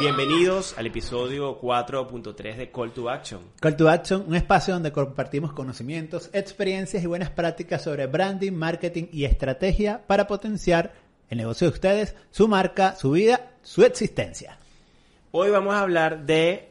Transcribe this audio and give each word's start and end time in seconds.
Bienvenidos 0.00 0.78
al 0.78 0.86
episodio 0.86 1.60
4.3 1.60 2.56
de 2.56 2.70
Call 2.70 2.90
to 2.90 3.10
Action. 3.10 3.42
Call 3.60 3.76
to 3.76 3.86
Action, 3.86 4.24
un 4.26 4.34
espacio 4.34 4.72
donde 4.72 4.92
compartimos 4.92 5.52
conocimientos, 5.52 6.30
experiencias 6.32 7.04
y 7.04 7.06
buenas 7.06 7.28
prácticas 7.28 7.82
sobre 7.82 8.06
branding, 8.06 8.52
marketing 8.52 9.08
y 9.12 9.26
estrategia 9.26 10.00
para 10.06 10.26
potenciar 10.26 10.94
el 11.28 11.36
negocio 11.36 11.66
de 11.66 11.74
ustedes, 11.74 12.16
su 12.30 12.48
marca, 12.48 12.96
su 12.96 13.10
vida, 13.10 13.50
su 13.60 13.84
existencia. 13.84 14.56
Hoy 15.32 15.50
vamos 15.50 15.74
a 15.74 15.80
hablar 15.80 16.24
de 16.24 16.70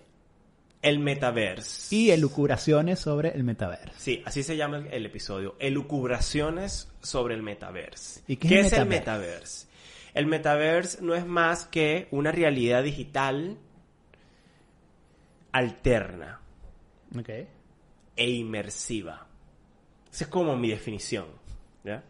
el 0.82 0.98
metaverse. 0.98 1.96
Y 1.96 2.10
elucubraciones 2.10 2.98
sobre 2.98 3.30
el 3.30 3.44
metaverse. 3.44 3.94
Sí, 3.96 4.24
así 4.26 4.42
se 4.42 4.58
llama 4.58 4.84
el, 4.90 5.06
episodio. 5.06 5.56
Elucubraciones 5.60 6.88
sobre 7.04 7.36
el 7.36 7.44
metaverse. 7.44 8.24
¿Y 8.28 8.38
qué, 8.38 8.62
es, 8.62 8.74
el 8.74 8.88
metaverse? 8.88 9.69
El 10.14 10.26
metaverse 10.26 11.02
no 11.02 11.16
es 11.16 11.26
más 11.26 11.66
que 11.66 12.08
una 12.12 12.32
realidad 12.32 12.84
digital 12.84 13.58
alterna 15.52 16.40
e 18.16 18.30
inmersiva. 18.30 19.28
Esa 20.12 20.24
es 20.24 20.30
como 20.30 20.56
mi 20.56 20.70
definición. 20.70 21.28
¿ya? 21.84 22.04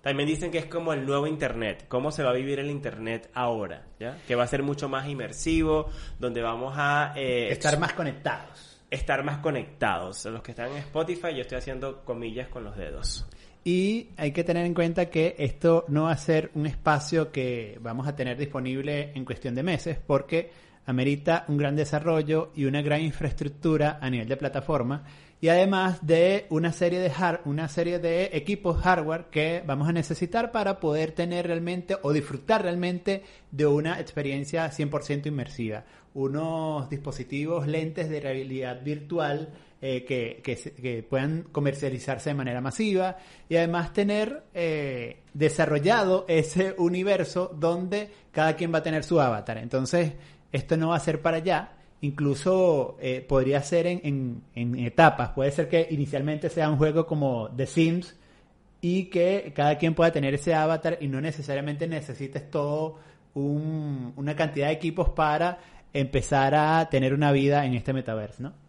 También 0.00 0.28
dicen 0.28 0.50
que 0.50 0.58
es 0.58 0.66
como 0.66 0.92
el 0.92 1.04
nuevo 1.04 1.26
Internet, 1.26 1.86
cómo 1.88 2.10
se 2.10 2.22
va 2.22 2.30
a 2.30 2.32
vivir 2.32 2.60
el 2.60 2.70
Internet 2.70 3.30
ahora, 3.34 3.86
¿ya? 3.98 4.16
Que 4.26 4.36
va 4.36 4.44
a 4.44 4.46
ser 4.46 4.62
mucho 4.62 4.88
más 4.88 5.08
inmersivo, 5.08 5.90
donde 6.18 6.40
vamos 6.40 6.74
a... 6.76 7.12
Eh, 7.16 7.50
estar 7.50 7.78
más 7.78 7.92
conectados. 7.94 8.80
Estar 8.90 9.22
más 9.24 9.38
conectados. 9.38 10.24
Los 10.26 10.42
que 10.42 10.52
están 10.52 10.70
en 10.70 10.78
Spotify, 10.78 11.34
yo 11.34 11.42
estoy 11.42 11.58
haciendo 11.58 12.04
comillas 12.04 12.48
con 12.48 12.64
los 12.64 12.76
dedos. 12.76 13.26
Y 13.64 14.08
hay 14.16 14.32
que 14.32 14.44
tener 14.44 14.64
en 14.64 14.74
cuenta 14.74 15.10
que 15.10 15.34
esto 15.38 15.84
no 15.88 16.04
va 16.04 16.12
a 16.12 16.16
ser 16.16 16.50
un 16.54 16.66
espacio 16.66 17.30
que 17.30 17.78
vamos 17.82 18.06
a 18.08 18.16
tener 18.16 18.38
disponible 18.38 19.12
en 19.14 19.24
cuestión 19.24 19.54
de 19.54 19.62
meses, 19.62 19.98
porque 20.06 20.50
amerita 20.86 21.44
un 21.48 21.58
gran 21.58 21.76
desarrollo 21.76 22.50
y 22.54 22.64
una 22.64 22.80
gran 22.80 23.02
infraestructura 23.02 23.98
a 24.00 24.08
nivel 24.08 24.28
de 24.28 24.36
plataforma 24.38 25.04
y 25.40 25.48
además 25.48 26.04
de 26.04 26.46
una 26.50 26.72
serie 26.72 26.98
de 26.98 27.12
una 27.44 27.68
serie 27.68 27.98
de 27.98 28.30
equipos 28.32 28.78
hardware 28.78 29.26
que 29.30 29.62
vamos 29.64 29.88
a 29.88 29.92
necesitar 29.92 30.50
para 30.50 30.80
poder 30.80 31.12
tener 31.12 31.46
realmente 31.46 31.96
o 32.02 32.12
disfrutar 32.12 32.62
realmente 32.62 33.22
de 33.50 33.66
una 33.66 34.00
experiencia 34.00 34.68
100% 34.70 35.26
inmersiva. 35.26 35.84
Unos 36.14 36.90
dispositivos 36.90 37.68
lentes 37.68 38.08
de 38.08 38.20
realidad 38.20 38.82
virtual 38.82 39.50
eh, 39.80 40.04
que, 40.04 40.42
que, 40.42 41.04
puedan 41.08 41.44
comercializarse 41.52 42.30
de 42.30 42.34
manera 42.34 42.60
masiva 42.60 43.16
y 43.48 43.54
además 43.54 43.92
tener 43.92 44.42
eh, 44.52 45.20
desarrollado 45.34 46.24
ese 46.26 46.74
universo 46.78 47.54
donde 47.54 48.10
cada 48.32 48.56
quien 48.56 48.74
va 48.74 48.78
a 48.78 48.82
tener 48.82 49.04
su 49.04 49.20
avatar. 49.20 49.56
Entonces, 49.58 50.14
esto 50.50 50.76
no 50.76 50.88
va 50.88 50.96
a 50.96 51.00
ser 51.00 51.22
para 51.22 51.36
allá, 51.36 51.76
incluso 52.00 52.96
eh, 53.00 53.20
podría 53.20 53.62
ser 53.62 53.86
en, 53.86 54.42
etapas. 54.56 55.30
Puede 55.30 55.52
ser 55.52 55.68
que 55.68 55.86
inicialmente 55.92 56.50
sea 56.50 56.68
un 56.68 56.76
juego 56.76 57.06
como 57.06 57.48
The 57.50 57.66
Sims 57.66 58.16
y 58.80 59.04
que 59.04 59.52
cada 59.54 59.78
quien 59.78 59.94
pueda 59.94 60.10
tener 60.10 60.34
ese 60.34 60.56
avatar 60.56 60.98
y 61.00 61.06
no 61.06 61.20
necesariamente 61.20 61.86
necesites 61.86 62.50
todo 62.50 62.98
una 63.34 64.34
cantidad 64.34 64.66
de 64.66 64.72
equipos 64.72 65.10
para 65.10 65.60
empezar 65.92 66.56
a 66.56 66.88
tener 66.90 67.14
una 67.14 67.30
vida 67.30 67.64
en 67.64 67.74
este 67.74 67.92
metaverso, 67.92 68.42
¿no? 68.42 68.67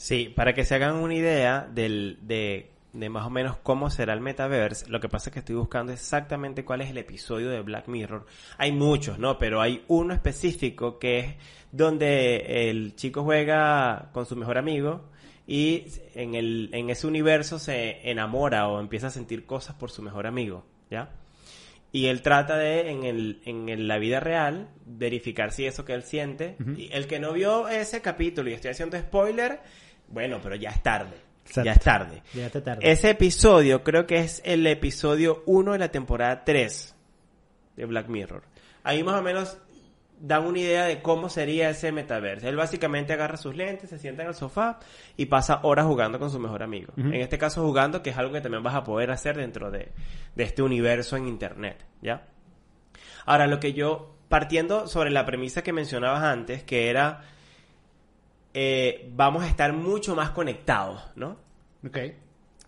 Sí, 0.00 0.32
para 0.34 0.54
que 0.54 0.64
se 0.64 0.74
hagan 0.74 0.96
una 0.96 1.12
idea 1.14 1.68
del, 1.70 2.16
de 2.22 2.70
de 2.94 3.10
más 3.10 3.26
o 3.26 3.30
menos 3.30 3.58
cómo 3.62 3.90
será 3.90 4.14
el 4.14 4.20
metaverse. 4.20 4.88
Lo 4.88 4.98
que 4.98 5.10
pasa 5.10 5.28
es 5.28 5.34
que 5.34 5.38
estoy 5.40 5.56
buscando 5.56 5.92
exactamente 5.92 6.64
cuál 6.64 6.80
es 6.80 6.88
el 6.88 6.96
episodio 6.96 7.50
de 7.50 7.60
Black 7.60 7.86
Mirror. 7.86 8.24
Hay 8.56 8.72
muchos, 8.72 9.18
¿no? 9.18 9.38
Pero 9.38 9.60
hay 9.60 9.84
uno 9.88 10.14
específico 10.14 10.98
que 10.98 11.18
es 11.18 11.34
donde 11.70 12.70
el 12.70 12.96
chico 12.96 13.24
juega 13.24 14.08
con 14.14 14.24
su 14.24 14.36
mejor 14.36 14.56
amigo 14.56 15.04
y 15.46 15.84
en, 16.14 16.34
el, 16.34 16.70
en 16.72 16.88
ese 16.88 17.06
universo 17.06 17.58
se 17.58 18.10
enamora 18.10 18.68
o 18.68 18.80
empieza 18.80 19.08
a 19.08 19.10
sentir 19.10 19.44
cosas 19.44 19.76
por 19.76 19.90
su 19.90 20.00
mejor 20.00 20.26
amigo, 20.26 20.64
¿ya? 20.90 21.10
Y 21.92 22.06
él 22.06 22.22
trata 22.22 22.56
de, 22.56 22.88
en, 22.90 23.02
el, 23.04 23.42
en 23.44 23.86
la 23.86 23.98
vida 23.98 24.20
real, 24.20 24.68
verificar 24.86 25.50
si 25.50 25.66
eso 25.66 25.84
que 25.84 25.92
él 25.92 26.04
siente. 26.04 26.56
y 26.76 26.88
el 26.92 27.06
que 27.08 27.18
no 27.18 27.32
vio 27.32 27.68
ese 27.68 28.00
capítulo 28.00 28.48
y 28.48 28.52
estoy 28.52 28.70
haciendo 28.70 28.96
spoiler, 28.96 29.60
bueno, 30.10 30.38
pero 30.42 30.56
ya 30.56 30.70
es 30.70 30.82
tarde 30.82 31.30
ya 31.62 31.72
es 31.72 31.80
tarde. 31.80 32.22
Ese 32.80 33.10
episodio 33.10 33.82
creo 33.82 34.06
que 34.06 34.20
es 34.20 34.40
el 34.44 34.66
episodio 34.66 35.42
1 35.46 35.72
de 35.72 35.78
la 35.78 35.90
temporada 35.90 36.44
3 36.44 36.94
de 37.76 37.84
Black 37.86 38.08
Mirror. 38.08 38.42
Ahí 38.84 39.02
más 39.02 39.18
o 39.18 39.22
menos 39.22 39.58
dan 40.20 40.46
una 40.46 40.58
idea 40.58 40.84
de 40.84 41.00
cómo 41.00 41.28
sería 41.28 41.70
ese 41.70 41.92
metaverso. 41.92 42.48
Él 42.48 42.56
básicamente 42.56 43.12
agarra 43.12 43.36
sus 43.36 43.56
lentes, 43.56 43.90
se 43.90 43.98
sienta 43.98 44.22
en 44.22 44.28
el 44.28 44.34
sofá 44.34 44.78
y 45.16 45.26
pasa 45.26 45.60
horas 45.62 45.86
jugando 45.86 46.18
con 46.18 46.30
su 46.30 46.38
mejor 46.38 46.62
amigo. 46.62 46.92
En 46.96 47.14
este 47.14 47.38
caso 47.38 47.64
jugando, 47.64 48.02
que 48.02 48.10
es 48.10 48.18
algo 48.18 48.32
que 48.32 48.40
también 48.40 48.62
vas 48.62 48.74
a 48.74 48.84
poder 48.84 49.10
hacer 49.10 49.36
dentro 49.36 49.70
de, 49.70 49.92
de 50.34 50.44
este 50.44 50.62
universo 50.62 51.16
en 51.16 51.26
Internet, 51.26 51.84
¿ya? 52.02 52.26
Ahora, 53.24 53.46
lo 53.46 53.60
que 53.60 53.72
yo, 53.72 54.14
partiendo 54.28 54.86
sobre 54.88 55.10
la 55.10 55.24
premisa 55.24 55.62
que 55.62 55.72
mencionabas 55.72 56.22
antes, 56.22 56.64
que 56.64 56.90
era 56.90 57.22
eh, 58.52 59.10
vamos 59.14 59.44
a 59.44 59.48
estar 59.48 59.72
mucho 59.72 60.16
más 60.16 60.30
conectados, 60.30 61.02
¿no? 61.14 61.36
Ok. 61.86 61.98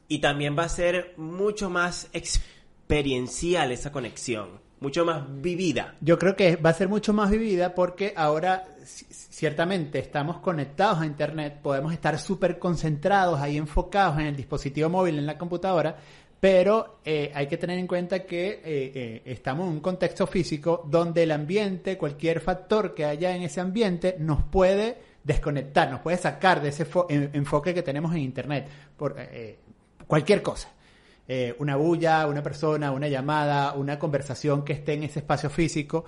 Y 0.08 0.20
también 0.20 0.56
va 0.56 0.64
a 0.64 0.68
ser 0.68 1.14
mucho 1.16 1.70
más 1.70 2.08
experiencial 2.12 3.72
esa 3.72 3.90
conexión, 3.90 4.60
mucho 4.80 5.04
más 5.04 5.24
vivida. 5.40 5.96
Yo 6.00 6.18
creo 6.18 6.36
que 6.36 6.56
va 6.56 6.70
a 6.70 6.74
ser 6.74 6.88
mucho 6.88 7.12
más 7.12 7.30
vivida 7.30 7.74
porque 7.74 8.12
ahora 8.16 8.66
ciertamente 8.84 9.98
estamos 9.98 10.38
conectados 10.38 11.00
a 11.00 11.06
Internet, 11.06 11.60
podemos 11.62 11.92
estar 11.92 12.18
súper 12.18 12.58
concentrados 12.58 13.40
ahí 13.40 13.56
enfocados 13.56 14.18
en 14.18 14.26
el 14.26 14.36
dispositivo 14.36 14.88
móvil, 14.88 15.18
en 15.18 15.26
la 15.26 15.38
computadora, 15.38 15.96
pero 16.38 16.98
eh, 17.04 17.30
hay 17.34 17.46
que 17.46 17.56
tener 17.56 17.78
en 17.78 17.86
cuenta 17.86 18.24
que 18.24 18.60
eh, 18.64 19.22
estamos 19.24 19.66
en 19.66 19.74
un 19.74 19.80
contexto 19.80 20.26
físico 20.26 20.86
donde 20.88 21.22
el 21.22 21.30
ambiente, 21.30 21.96
cualquier 21.96 22.40
factor 22.40 22.94
que 22.94 23.04
haya 23.04 23.34
en 23.34 23.42
ese 23.42 23.60
ambiente, 23.60 24.16
nos 24.18 24.42
puede 24.42 25.11
desconectar, 25.24 25.90
nos 25.90 26.00
puede 26.00 26.16
sacar 26.16 26.60
de 26.60 26.70
ese 26.70 26.86
enfoque 27.08 27.74
que 27.74 27.82
tenemos 27.82 28.12
en 28.12 28.18
Internet, 28.18 28.68
por 28.96 29.14
eh, 29.18 29.58
cualquier 30.06 30.42
cosa. 30.42 30.68
Eh, 31.28 31.54
una 31.58 31.76
bulla, 31.76 32.26
una 32.26 32.42
persona, 32.42 32.90
una 32.90 33.08
llamada, 33.08 33.74
una 33.74 33.98
conversación 33.98 34.64
que 34.64 34.72
esté 34.72 34.94
en 34.94 35.04
ese 35.04 35.20
espacio 35.20 35.48
físico. 35.50 36.04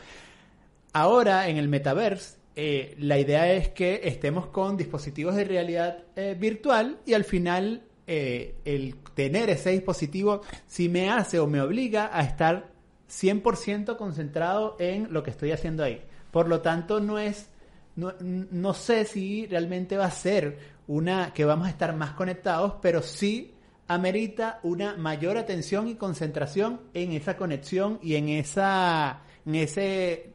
Ahora, 0.92 1.48
en 1.48 1.56
el 1.56 1.68
metaverse, 1.68 2.38
eh, 2.56 2.94
la 2.98 3.18
idea 3.18 3.52
es 3.52 3.68
que 3.70 4.00
estemos 4.04 4.46
con 4.46 4.76
dispositivos 4.76 5.34
de 5.36 5.44
realidad 5.44 6.04
virtual 6.38 6.98
y 7.04 7.14
al 7.14 7.24
final 7.24 7.82
el 8.06 8.96
tener 9.14 9.48
ese 9.48 9.70
dispositivo 9.70 10.42
si 10.66 10.88
me 10.88 11.10
hace 11.10 11.38
o 11.38 11.46
me 11.46 11.60
obliga 11.60 12.10
a 12.12 12.22
estar 12.22 12.74
100% 13.08 13.96
concentrado 13.96 14.76
en 14.78 15.12
lo 15.12 15.22
que 15.22 15.30
estoy 15.30 15.52
haciendo 15.52 15.84
ahí. 15.84 16.02
Por 16.30 16.48
lo 16.48 16.60
tanto, 16.60 17.00
no 17.00 17.18
es 17.18 17.48
no, 17.96 18.12
no 18.20 18.74
sé 18.74 19.04
si 19.04 19.46
realmente 19.46 19.96
va 19.96 20.06
a 20.06 20.10
ser 20.10 20.58
una 20.86 21.32
que 21.32 21.44
vamos 21.44 21.66
a 21.66 21.70
estar 21.70 21.94
más 21.94 22.12
conectados, 22.12 22.74
pero 22.82 23.02
sí 23.02 23.54
amerita 23.86 24.60
una 24.62 24.96
mayor 24.96 25.36
atención 25.36 25.88
y 25.88 25.94
concentración 25.94 26.80
en 26.94 27.12
esa 27.12 27.36
conexión 27.36 27.98
y 28.02 28.14
en 28.14 28.28
esa 28.30 29.22
en 29.44 29.54
ese 29.56 30.30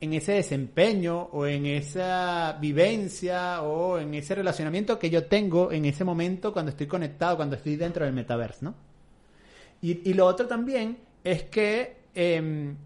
en 0.00 0.12
ese 0.12 0.32
desempeño 0.32 1.22
o 1.32 1.46
en 1.46 1.66
esa 1.66 2.58
vivencia 2.60 3.62
o 3.62 3.98
en 3.98 4.14
ese 4.14 4.34
relacionamiento 4.34 4.98
que 4.98 5.10
yo 5.10 5.24
tengo 5.24 5.72
en 5.72 5.84
ese 5.84 6.04
momento 6.04 6.52
cuando 6.52 6.70
estoy 6.70 6.86
conectado, 6.86 7.36
cuando 7.36 7.56
estoy 7.56 7.76
dentro 7.76 8.04
del 8.04 8.14
metaverso, 8.14 8.66
¿no? 8.66 8.74
Y, 9.82 10.08
y 10.08 10.14
lo 10.14 10.26
otro 10.26 10.46
también 10.46 10.98
es 11.24 11.44
que 11.44 11.96
em, 12.14 12.76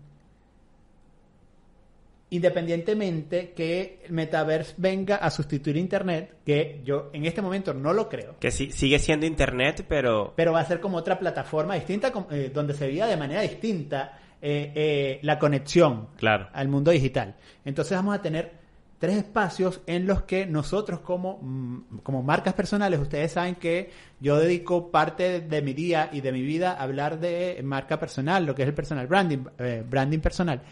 independientemente 2.31 3.53
que 3.53 4.00
el 4.05 4.12
metaverse 4.12 4.75
venga 4.77 5.17
a 5.17 5.31
sustituir 5.31 5.77
Internet, 5.77 6.37
que 6.47 6.81
yo 6.85 7.11
en 7.12 7.27
este 7.27 7.43
momento 7.43 7.75
no 7.75 7.93
lo 7.93 8.09
creo. 8.09 8.37
Que 8.38 8.53
sí, 8.53 8.71
sigue 8.71 8.99
siendo 9.00 9.27
Internet, 9.27 9.85
pero... 9.88 10.32
Pero 10.37 10.53
va 10.53 10.61
a 10.61 10.65
ser 10.65 10.81
como 10.81 10.97
otra 10.97 11.19
plataforma 11.19 11.75
distinta, 11.75 12.12
eh, 12.31 12.50
donde 12.55 12.75
se 12.75 12.87
viva 12.87 13.06
de 13.06 13.17
manera 13.17 13.43
distinta 13.43 14.17
eh, 14.41 14.73
eh, 14.75 15.19
la 15.23 15.38
conexión 15.38 16.09
claro. 16.17 16.49
al 16.53 16.69
mundo 16.69 16.93
digital. 16.93 17.35
Entonces 17.65 17.97
vamos 17.97 18.15
a 18.15 18.23
tener 18.23 18.61
tres 19.00 19.17
espacios 19.17 19.81
en 19.87 20.06
los 20.06 20.23
que 20.23 20.47
nosotros 20.47 21.00
como, 21.00 21.41
mm, 21.43 21.99
como 22.05 22.23
marcas 22.23 22.55
personales, 22.55 23.00
ustedes 23.00 23.32
saben 23.32 23.56
que 23.56 23.91
yo 24.21 24.38
dedico 24.38 24.93
parte 24.93 25.41
de 25.41 25.62
mi 25.62 25.73
día 25.73 26.11
y 26.12 26.21
de 26.21 26.31
mi 26.31 26.43
vida 26.43 26.73
a 26.73 26.82
hablar 26.82 27.19
de 27.19 27.61
marca 27.65 27.99
personal, 27.99 28.47
lo 28.47 28.55
que 28.55 28.62
es 28.62 28.69
el 28.69 28.75
personal 28.75 29.09
branding, 29.09 29.44
branding 29.88 30.21
personal. 30.21 30.62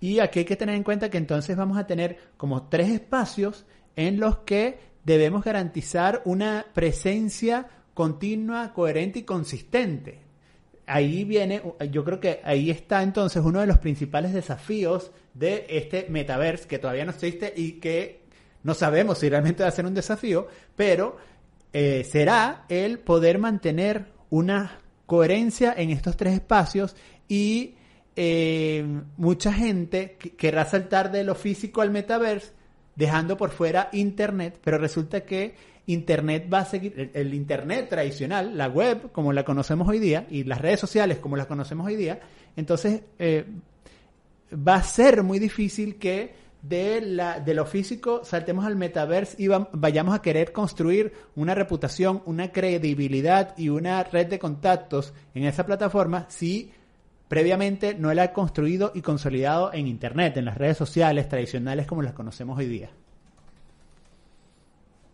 Y 0.00 0.18
aquí 0.18 0.40
hay 0.40 0.44
que 0.44 0.56
tener 0.56 0.74
en 0.74 0.82
cuenta 0.82 1.10
que 1.10 1.18
entonces 1.18 1.56
vamos 1.56 1.76
a 1.76 1.86
tener 1.86 2.18
como 2.36 2.68
tres 2.68 2.88
espacios 2.88 3.66
en 3.96 4.18
los 4.18 4.38
que 4.38 4.78
debemos 5.04 5.44
garantizar 5.44 6.22
una 6.24 6.66
presencia 6.72 7.68
continua, 7.94 8.72
coherente 8.72 9.20
y 9.20 9.22
consistente. 9.24 10.20
ahí 10.86 11.22
viene, 11.22 11.62
yo 11.90 12.04
creo 12.04 12.18
que 12.18 12.40
ahí 12.42 12.70
está 12.70 13.02
entonces 13.02 13.42
uno 13.44 13.60
de 13.60 13.66
los 13.66 13.78
principales 13.78 14.32
desafíos 14.32 15.12
de 15.34 15.66
este 15.68 16.06
metaverse 16.08 16.66
que 16.66 16.80
todavía 16.80 17.04
no 17.04 17.12
existe 17.12 17.52
y 17.54 17.72
que 17.72 18.24
no 18.64 18.74
sabemos 18.74 19.18
si 19.18 19.28
realmente 19.28 19.62
va 19.62 19.68
a 19.68 19.72
ser 19.72 19.86
un 19.86 19.94
desafío, 19.94 20.48
pero 20.74 21.16
eh, 21.72 22.04
será 22.04 22.64
el 22.68 22.98
poder 22.98 23.38
mantener 23.38 24.06
una 24.30 24.80
coherencia 25.06 25.74
en 25.76 25.90
estos 25.90 26.16
tres 26.16 26.34
espacios 26.34 26.96
y 27.28 27.76
eh, 28.22 28.84
mucha 29.16 29.50
gente 29.50 30.18
querrá 30.36 30.66
saltar 30.66 31.10
de 31.10 31.24
lo 31.24 31.34
físico 31.34 31.80
al 31.80 31.90
metaverse 31.90 32.52
dejando 32.94 33.38
por 33.38 33.48
fuera 33.48 33.88
Internet, 33.94 34.58
pero 34.62 34.76
resulta 34.76 35.22
que 35.22 35.54
Internet 35.86 36.46
va 36.52 36.58
a 36.58 36.64
seguir, 36.66 37.12
el, 37.14 37.32
Internet 37.32 37.88
tradicional, 37.88 38.58
la 38.58 38.68
web 38.68 39.10
como 39.12 39.32
la 39.32 39.42
conocemos 39.42 39.88
hoy 39.88 40.00
día 40.00 40.26
y 40.28 40.44
las 40.44 40.60
redes 40.60 40.80
sociales 40.80 41.16
como 41.16 41.38
las 41.38 41.46
conocemos 41.46 41.86
hoy 41.86 41.96
día, 41.96 42.20
entonces 42.56 43.00
eh, 43.18 43.46
va 44.52 44.74
a 44.74 44.82
ser 44.82 45.22
muy 45.22 45.38
difícil 45.38 45.96
que 45.96 46.34
de, 46.60 47.00
la, 47.00 47.40
de 47.40 47.54
lo 47.54 47.64
físico 47.64 48.20
saltemos 48.22 48.66
al 48.66 48.76
metaverse 48.76 49.42
y 49.42 49.48
vayamos 49.48 50.14
a 50.14 50.20
querer 50.20 50.52
construir 50.52 51.14
una 51.36 51.54
reputación, 51.54 52.22
una 52.26 52.52
credibilidad 52.52 53.56
y 53.56 53.70
una 53.70 54.04
red 54.04 54.26
de 54.26 54.38
contactos 54.38 55.14
en 55.34 55.44
esa 55.44 55.64
plataforma 55.64 56.26
si 56.28 56.70
previamente 57.30 57.94
no 57.94 58.12
la 58.12 58.24
ha 58.24 58.32
construido 58.32 58.90
y 58.92 59.02
consolidado 59.02 59.72
en 59.72 59.86
Internet, 59.86 60.36
en 60.36 60.46
las 60.46 60.58
redes 60.58 60.76
sociales 60.76 61.28
tradicionales 61.28 61.86
como 61.86 62.02
las 62.02 62.12
conocemos 62.12 62.58
hoy 62.58 62.66
día. 62.66 62.90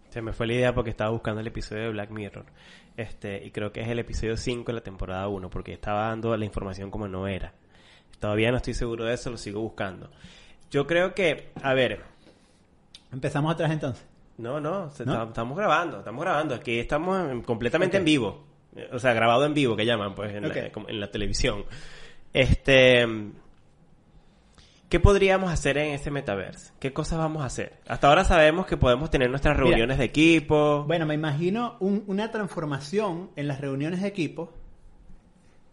Se 0.09 0.23
me 0.23 0.33
fue 0.33 0.47
la 0.47 0.55
idea 0.55 0.75
porque 0.75 0.89
estaba 0.89 1.11
buscando 1.11 1.43
el 1.43 1.47
episodio 1.47 1.83
de 1.83 1.91
Black 1.91 2.09
Mirror. 2.11 2.47
Este, 2.97 3.45
y 3.45 3.51
creo 3.51 3.71
que 3.71 3.83
es 3.83 3.89
el 3.89 3.99
episodio 3.99 4.39
5 4.39 4.65
de 4.65 4.73
la 4.73 4.81
temporada 4.81 5.29
1, 5.29 5.51
porque 5.51 5.75
estaba 5.75 6.09
dando 6.09 6.35
la 6.35 6.47
información 6.47 6.91
como 6.91 7.07
no 7.07 7.29
era. 7.29 7.53
Todavía 8.19 8.51
no 8.51 8.57
estoy 8.57 8.73
seguro 8.73 9.05
de 9.05 9.13
eso, 9.13 9.31
lo 9.31 9.37
sigo 9.37 9.61
buscando. 9.61 10.11
Yo 10.71 10.87
creo 10.87 11.15
que, 11.15 11.51
a 11.63 11.75
ver. 11.75 12.01
Empezamos 13.13 13.53
atrás 13.53 13.71
entonces. 13.71 14.07
No, 14.39 14.59
no, 14.59 14.87
estamos 14.89 15.55
grabando, 15.55 15.99
estamos 15.99 16.25
grabando. 16.25 16.55
Aquí 16.55 16.79
estamos 16.79 17.45
completamente 17.45 17.99
en 17.99 18.07
vivo. 18.07 18.43
O 18.91 18.99
sea, 18.99 19.13
grabado 19.13 19.45
en 19.45 19.53
vivo, 19.53 19.77
que 19.77 19.85
llaman, 19.85 20.15
pues, 20.15 20.35
en, 20.35 20.47
en 20.47 21.01
la 21.01 21.11
televisión. 21.11 21.67
Este. 22.37 23.07
¿Qué 24.91 25.01
podríamos 25.01 25.51
hacer 25.51 25.79
en 25.79 25.95
ese 25.95 26.11
metaverse? 26.11 26.71
¿Qué 26.79 26.93
cosas 26.93 27.17
vamos 27.19 27.43
a 27.43 27.47
hacer? 27.47 27.79
Hasta 27.89 28.09
ahora 28.09 28.25
sabemos 28.25 28.67
que 28.67 28.77
podemos 28.77 29.09
tener 29.09 29.31
nuestras 29.31 29.57
reuniones 29.57 29.97
de 29.97 30.05
equipo. 30.05 30.85
Bueno, 30.87 31.07
me 31.07 31.15
imagino 31.15 31.79
una 31.81 32.31
transformación 32.31 33.31
en 33.37 33.49
las 33.49 33.63
reuniones 33.63 34.03
de 34.03 34.09
equipo, 34.09 34.53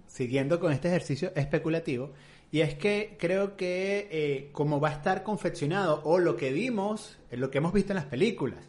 siguiendo 0.07 0.62
con 0.62 0.71
este 0.71 0.88
ejercicio 0.88 1.33
especulativo, 1.36 2.13
y 2.50 2.62
es 2.62 2.75
que 2.75 3.18
creo 3.19 3.57
que 3.57 4.07
eh, 4.10 4.50
como 4.54 4.80
va 4.80 4.88
a 4.88 4.94
estar 4.94 5.24
confeccionado, 5.24 6.01
o 6.06 6.18
lo 6.18 6.38
que 6.38 6.54
vimos, 6.54 7.19
lo 7.30 7.51
que 7.51 7.57
hemos 7.57 7.74
visto 7.74 7.92
en 7.92 7.98
las 7.98 8.06
películas, 8.06 8.63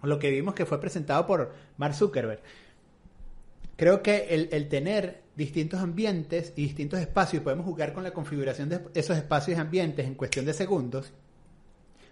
o 0.00 0.06
lo 0.06 0.20
que 0.20 0.30
vimos 0.30 0.54
que 0.54 0.64
fue 0.64 0.80
presentado 0.80 1.26
por 1.26 1.52
Mark 1.76 1.94
Zuckerberg, 1.94 2.40
creo 3.76 4.00
que 4.00 4.48
el, 4.52 4.68
tener 4.68 5.25
distintos 5.36 5.80
ambientes 5.80 6.52
y 6.56 6.62
distintos 6.62 6.98
espacios, 6.98 7.42
podemos 7.42 7.66
jugar 7.66 7.92
con 7.92 8.02
la 8.02 8.10
configuración 8.10 8.68
de 8.68 8.80
esos 8.94 9.16
espacios 9.16 9.56
y 9.56 9.60
ambientes 9.60 10.06
en 10.06 10.14
cuestión 10.14 10.46
de 10.46 10.54
segundos, 10.54 11.12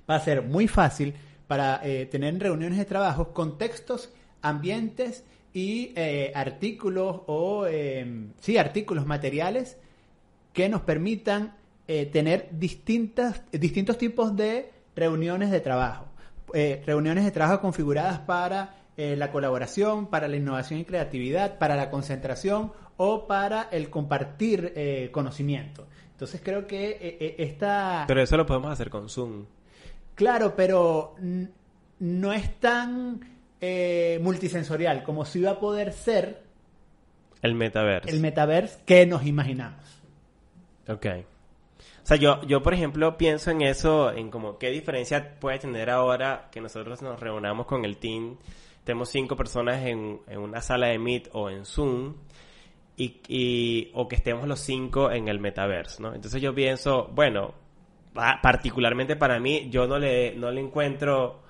va 0.08 0.16
a 0.16 0.20
ser 0.20 0.42
muy 0.42 0.68
fácil 0.68 1.14
para 1.46 1.80
eh, 1.82 2.06
tener 2.06 2.38
reuniones 2.38 2.78
de 2.78 2.84
trabajo 2.84 3.32
contextos, 3.32 4.10
ambientes 4.42 5.24
y 5.52 5.92
eh, 5.96 6.32
artículos 6.34 7.22
o, 7.26 7.66
em, 7.66 8.32
sí, 8.40 8.58
artículos 8.58 9.06
materiales 9.06 9.78
que 10.52 10.68
nos 10.68 10.82
permitan 10.82 11.56
eh, 11.86 12.06
tener 12.06 12.48
distintas, 12.52 13.42
distintos 13.52 13.98
tipos 13.98 14.36
de 14.36 14.70
reuniones 14.94 15.50
de 15.50 15.60
trabajo. 15.60 16.06
reuniones 16.86 17.24
de 17.24 17.32
trabajo 17.32 17.60
configuradas 17.60 18.20
para 18.20 18.83
eh, 18.96 19.16
la 19.16 19.32
colaboración, 19.32 20.06
para 20.06 20.28
la 20.28 20.36
innovación 20.36 20.78
y 20.78 20.84
creatividad, 20.84 21.58
para 21.58 21.74
la 21.74 21.90
concentración 21.90 22.72
o 22.96 23.26
para 23.26 23.68
el 23.72 23.90
compartir 23.90 24.72
eh, 24.76 25.08
conocimiento. 25.10 25.88
Entonces 26.12 26.40
creo 26.44 26.66
que 26.68 26.98
eh, 27.00 27.34
esta... 27.38 28.04
Pero 28.06 28.22
eso 28.22 28.36
lo 28.36 28.46
podemos 28.46 28.70
hacer 28.70 28.90
con 28.90 29.08
Zoom. 29.08 29.46
Claro, 30.14 30.54
pero 30.54 31.16
no 31.98 32.32
es 32.32 32.60
tan 32.60 33.34
multisensorial 34.20 35.02
como 35.02 35.24
si 35.24 35.40
iba 35.40 35.52
a 35.52 35.58
poder 35.58 35.92
ser... 35.92 36.42
El 37.42 37.54
metaverso. 37.54 38.08
El 38.08 38.20
metaverso 38.20 38.78
que 38.84 39.06
nos 39.06 39.26
imaginamos. 39.26 39.82
Ok. 40.86 41.06
O 42.04 42.06
sea, 42.06 42.18
yo, 42.18 42.42
yo, 42.42 42.62
por 42.62 42.74
ejemplo, 42.74 43.16
pienso 43.16 43.50
en 43.50 43.62
eso, 43.62 44.12
en 44.12 44.30
como 44.30 44.58
qué 44.58 44.68
diferencia 44.68 45.36
puede 45.40 45.58
tener 45.58 45.88
ahora 45.88 46.48
que 46.52 46.60
nosotros 46.60 47.00
nos 47.00 47.18
reunamos 47.18 47.66
con 47.66 47.84
el 47.86 47.96
team 47.96 48.36
tenemos 48.84 49.08
cinco 49.08 49.34
personas 49.34 49.84
en, 49.84 50.20
una 50.36 50.60
sala 50.60 50.88
de 50.88 50.98
Meet 50.98 51.30
o 51.32 51.50
en 51.50 51.64
Zoom 51.64 52.14
y, 52.96 53.90
o 53.94 54.06
que 54.06 54.16
estemos 54.16 54.46
los 54.46 54.60
cinco 54.60 55.10
en 55.10 55.28
el 55.28 55.40
metaverso, 55.40 56.02
¿no? 56.02 56.14
Entonces 56.14 56.40
yo 56.40 56.54
pienso, 56.54 57.10
bueno, 57.12 57.54
particularmente 58.42 59.16
para 59.16 59.40
mí, 59.40 59.68
yo 59.70 59.86
no 59.86 59.98
le, 59.98 60.36
no 60.36 60.50
le 60.50 60.60
encuentro 60.60 61.42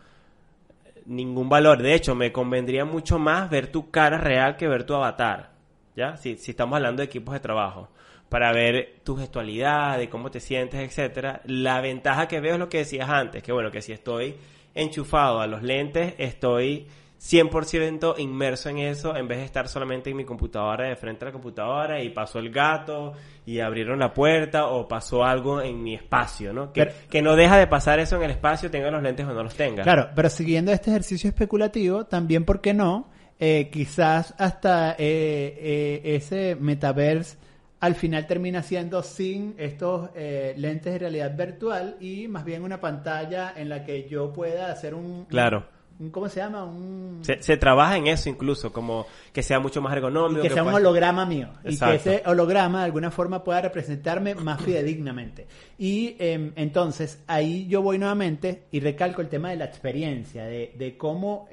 ningún 1.07 1.49
valor. 1.49 1.83
De 1.83 1.95
hecho, 1.95 2.15
me 2.15 2.33
convendría 2.33 2.85
mucho 2.85 3.19
más 3.19 3.51
ver 3.51 3.71
tu 3.71 3.91
cara 3.91 4.17
real 4.17 4.57
que 4.57 4.69
ver 4.69 4.85
tu 4.85 4.95
avatar, 4.95 5.51
¿ya? 5.97 6.17
Si, 6.17 6.37
si 6.37 6.53
estamos 6.53 6.77
hablando 6.77 7.01
de 7.01 7.07
equipos 7.07 7.35
de 7.35 7.41
trabajo 7.41 7.91
para 8.29 8.53
ver 8.53 9.01
tu 9.05 9.17
gestualidad, 9.17 9.99
de 9.99 10.09
cómo 10.09 10.31
te 10.31 10.41
sientes, 10.41 10.81
etcétera. 10.81 11.43
La 11.45 11.81
ventaja 11.81 12.27
que 12.27 12.41
veo 12.41 12.55
es 12.55 12.59
lo 12.59 12.69
que 12.69 12.79
decías 12.79 13.09
antes, 13.09 13.43
que 13.43 13.53
bueno, 13.53 13.71
que 13.71 13.83
si 13.83 13.93
estoy 13.93 14.35
enchufado 14.75 15.41
a 15.41 15.47
los 15.47 15.63
lentes, 15.63 16.15
estoy 16.19 16.87
100% 17.25 18.19
inmerso 18.19 18.69
en 18.69 18.79
eso 18.79 19.17
en 19.17 19.27
vez 19.27 19.39
de 19.39 19.45
estar 19.45 19.67
solamente 19.67 20.11
en 20.11 20.17
mi 20.17 20.27
computadora 20.27 20.89
de 20.89 20.97
frente 20.97 21.25
a 21.25 21.29
la 21.29 21.33
computadora 21.33 22.03
y 22.03 22.11
pasó 22.11 22.39
el 22.39 22.51
gato 22.51 23.15
y 23.47 23.61
abrieron 23.61 23.99
la 23.99 24.13
puerta 24.13 24.67
o 24.67 24.87
pasó 24.87 25.25
algo 25.25 25.63
en 25.63 25.83
mi 25.83 25.95
espacio, 25.95 26.53
¿no? 26.53 26.71
Que, 26.71 26.93
que 27.09 27.23
no 27.23 27.35
deja 27.35 27.57
de 27.57 27.67
pasar 27.67 27.99
eso 27.99 28.17
en 28.17 28.25
el 28.25 28.33
espacio, 28.33 28.71
tenga 28.71 28.91
los 28.91 29.03
lentes 29.03 29.27
o 29.27 29.33
no 29.33 29.43
los 29.43 29.55
tenga. 29.55 29.85
Claro, 29.85 30.11
pero 30.15 30.29
siguiendo 30.29 30.71
este 30.71 30.91
ejercicio 30.91 31.29
especulativo, 31.29 32.05
también, 32.05 32.45
¿por 32.45 32.61
qué 32.61 32.75
no? 32.75 33.09
Eh, 33.41 33.71
quizás 33.73 34.35
hasta 34.37 34.93
eh, 34.93 34.97
eh, 34.99 36.01
ese 36.17 36.57
metaverse 36.61 37.39
al 37.81 37.95
final 37.95 38.27
termina 38.27 38.63
siendo 38.63 39.03
sin 39.03 39.55
estos 39.59 40.09
lentes 40.15 40.93
de 40.93 40.99
realidad 40.99 41.37
virtual 41.37 41.97
y 42.01 42.29
más 42.29 42.45
bien 42.45 42.63
una 42.63 42.81
pantalla 42.81 43.53
en 43.55 43.69
la 43.69 43.85
que 43.85 44.09
yo 44.09 44.33
pueda 44.33 44.73
hacer 44.73 44.95
un... 44.95 45.27
Claro 45.27 45.74
¿Cómo 46.11 46.29
se 46.29 46.41
llama? 46.41 46.65
Un... 46.65 47.21
Se, 47.23 47.57
trabaja 47.57 47.97
en 47.97 48.09
eso 48.09 48.29
incluso, 48.29 48.73
como 48.73 49.07
que 49.33 49.43
sea 49.43 49.61
mucho 49.61 49.81
más 49.81 49.95
ergonómico. 49.95 50.43
que, 50.43 50.51
sea 50.51 50.65
un 50.65 50.75
holograma 50.75 51.25
mío. 51.25 51.51
Y 51.65 51.79
que 51.79 51.95
ese 51.95 52.23
holograma 52.27 52.81
de 52.81 52.85
alguna 52.87 53.11
forma 53.11 53.45
pueda 53.45 53.61
representarme 53.61 54.35
más 54.35 54.61
fidedignamente. 54.61 55.47
Y 55.79 56.17
em, 56.19 56.53
entonces 56.57 57.23
ahí 57.27 57.67
yo 57.69 57.83
voy 57.83 57.99
nuevamente 57.99 58.65
y 58.73 58.81
recalco 58.81 59.21
el 59.21 59.29
tema 59.29 59.51
de 59.51 59.57
la 59.57 59.67
experiencia, 59.67 60.45
de, 60.45 60.75
de 60.77 60.97
cómo 60.97 61.49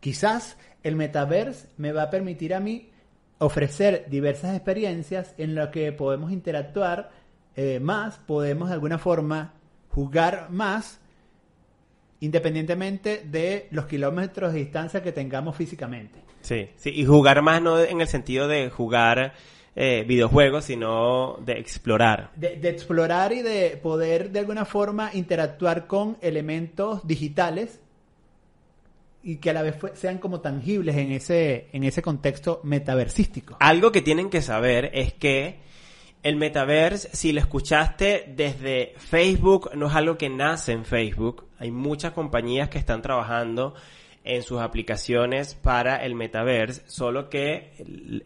quizás 0.00 0.56
el 0.82 0.96
metaverse 0.96 1.68
me 1.76 1.92
va 1.92 2.04
a 2.04 2.10
permitir 2.10 2.54
a 2.54 2.60
mí 2.60 2.90
ofrecer 3.38 4.06
diversas 4.08 4.54
experiencias 4.54 5.34
en 5.38 5.54
las 5.54 5.68
que 5.68 5.92
podemos 5.92 6.32
interactuar 6.32 7.10
eh, 7.56 7.80
más, 7.80 8.18
podemos 8.18 8.68
de 8.68 8.74
alguna 8.74 8.98
forma 8.98 9.54
jugar 9.90 10.48
más 10.50 11.00
independientemente 12.20 13.22
de 13.24 13.68
los 13.70 13.86
kilómetros 13.86 14.52
de 14.52 14.60
distancia 14.60 15.02
que 15.02 15.12
tengamos 15.12 15.56
físicamente. 15.56 16.20
Sí, 16.40 16.68
sí, 16.76 16.90
y 16.90 17.04
jugar 17.04 17.42
más 17.42 17.62
no 17.62 17.78
en 17.78 18.00
el 18.00 18.08
sentido 18.08 18.48
de 18.48 18.70
jugar 18.70 19.34
eh, 19.80 20.04
videojuegos, 20.06 20.64
sino 20.64 21.36
de 21.44 21.52
explorar. 21.52 22.32
De, 22.34 22.68
explorar 22.68 23.32
y 23.32 23.42
de 23.42 23.78
poder 23.80 24.30
de 24.30 24.40
alguna 24.40 24.64
forma 24.64 25.10
interactuar 25.14 25.86
con 25.86 26.16
elementos 26.20 27.06
digitales 27.06 27.80
y 29.22 29.36
que 29.36 29.50
a 29.50 29.52
la 29.52 29.62
vez 29.62 29.76
sean 29.94 30.18
como 30.18 30.40
tangibles 30.40 30.96
en 30.96 31.12
ese, 31.12 31.68
en 31.72 31.84
ese 31.84 32.02
contexto 32.02 32.60
metaversístico. 32.64 33.56
Algo 33.60 33.92
que 33.92 34.02
tienen 34.02 34.30
que 34.30 34.42
saber 34.42 34.90
es 34.94 35.12
que 35.12 35.58
el 36.22 36.36
metaverse, 36.36 37.08
si 37.12 37.32
lo 37.32 37.40
escuchaste 37.40 38.32
desde 38.34 38.94
Facebook, 38.96 39.70
no 39.74 39.86
es 39.86 39.94
algo 39.94 40.18
que 40.18 40.28
nace 40.28 40.72
en 40.72 40.84
Facebook. 40.84 41.46
Hay 41.58 41.70
muchas 41.70 42.12
compañías 42.12 42.68
que 42.68 42.78
están 42.78 43.02
trabajando 43.02 43.74
en 44.24 44.42
sus 44.42 44.60
aplicaciones 44.60 45.54
para 45.54 45.96
el 46.04 46.14
metaverse, 46.14 46.82
solo 46.86 47.30
que 47.30 47.72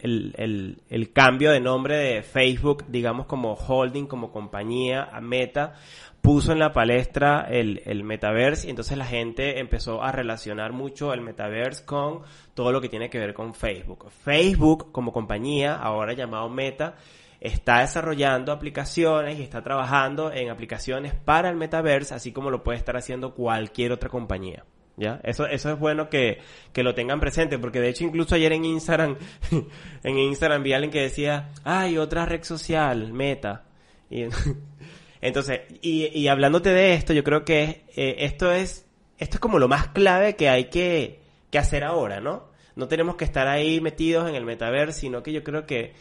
el, 0.00 1.11
cambio 1.12 1.52
de 1.52 1.61
nombre 1.61 1.96
de 1.96 2.22
Facebook, 2.22 2.87
digamos 2.88 3.26
como 3.26 3.52
holding, 3.54 4.06
como 4.06 4.32
compañía 4.32 5.04
a 5.12 5.20
Meta, 5.20 5.75
puso 6.20 6.52
en 6.52 6.58
la 6.58 6.72
palestra 6.72 7.46
el, 7.49 7.82
el 7.84 8.04
metaverse 8.04 8.66
y 8.66 8.70
entonces 8.70 8.99
la 8.99 9.06
gente 9.06 9.61
empezó 9.61 10.02
a 10.02 10.12
relacionar 10.12 10.72
mucho 10.72 11.12
el 11.12 11.20
metaverse 11.20 11.84
con 11.84 12.22
todo 12.54 12.72
lo 12.72 12.80
que 12.80 12.88
tiene 12.88 13.11
que 13.11 13.18
ver 13.18 13.34
con 13.34 13.54
Facebook. 13.54 14.11
Facebook 14.25 14.90
como 14.90 15.12
compañía, 15.12 15.76
ahora 15.76 16.14
llamado 16.14 16.49
Meta, 16.49 16.96
está 17.42 17.80
desarrollando 17.80 18.52
aplicaciones 18.52 19.38
y 19.38 19.42
está 19.42 19.62
trabajando 19.62 20.32
en 20.32 20.49
aplicaciones 20.49 21.12
para 21.12 21.50
el 21.50 21.56
metaverse, 21.56 22.14
así 22.14 22.32
como 22.32 22.50
lo 22.50 22.62
puede 22.62 22.78
estar 22.78 22.96
haciendo 22.96 23.34
cualquier 23.34 23.90
otra 23.92 24.08
compañía. 24.08 24.64
¿Ya? 24.96 25.20
Eso, 25.25 25.46
eso 25.46 25.72
es 25.72 25.78
bueno 25.78 26.08
que, 26.11 26.38
que 26.72 26.82
lo 26.82 26.94
tengan 26.94 27.18
presente, 27.18 27.58
porque 27.58 27.80
de 27.80 27.88
hecho 27.88 28.04
incluso 28.04 28.34
ayer 28.34 28.52
en 28.52 28.64
Instagram, 28.64 29.16
en 30.04 30.18
Instagram 30.18 30.62
vi 30.62 30.72
a 30.72 30.76
alguien 30.76 30.92
que 30.92 31.00
decía, 31.00 31.50
ay, 31.64 31.99
otra 31.99 32.26
red 32.26 32.44
social, 32.44 33.12
meta. 33.12 33.64
Y, 34.08 34.26
entonces, 35.20 35.62
y, 35.80 36.06
y 36.16 36.28
hablándote 36.28 36.70
de 36.70 36.94
esto, 36.94 37.12
yo 37.12 37.25
creo 37.25 37.44
que 37.44 37.84
eh, 37.96 38.16
esto 38.18 38.52
es, 38.52 38.87
esto 39.18 39.37
es 39.37 39.40
como 39.40 39.58
lo 39.58 39.66
más 39.66 39.88
clave 39.88 40.37
que 40.37 40.49
hay 40.49 40.66
que, 40.66 41.20
que 41.50 41.58
hacer 41.58 41.82
ahora, 41.82 42.20
¿no? 42.20 42.52
No 42.76 42.87
tenemos 42.87 43.16
que 43.16 43.25
estar 43.25 43.49
ahí 43.49 43.80
metidos 43.80 44.28
en 44.28 44.37
el 44.37 44.44
metaverso, 44.44 45.00
sino 45.00 45.22
que 45.22 45.32
yo 45.32 45.42
creo 45.42 45.66
que 45.66 45.94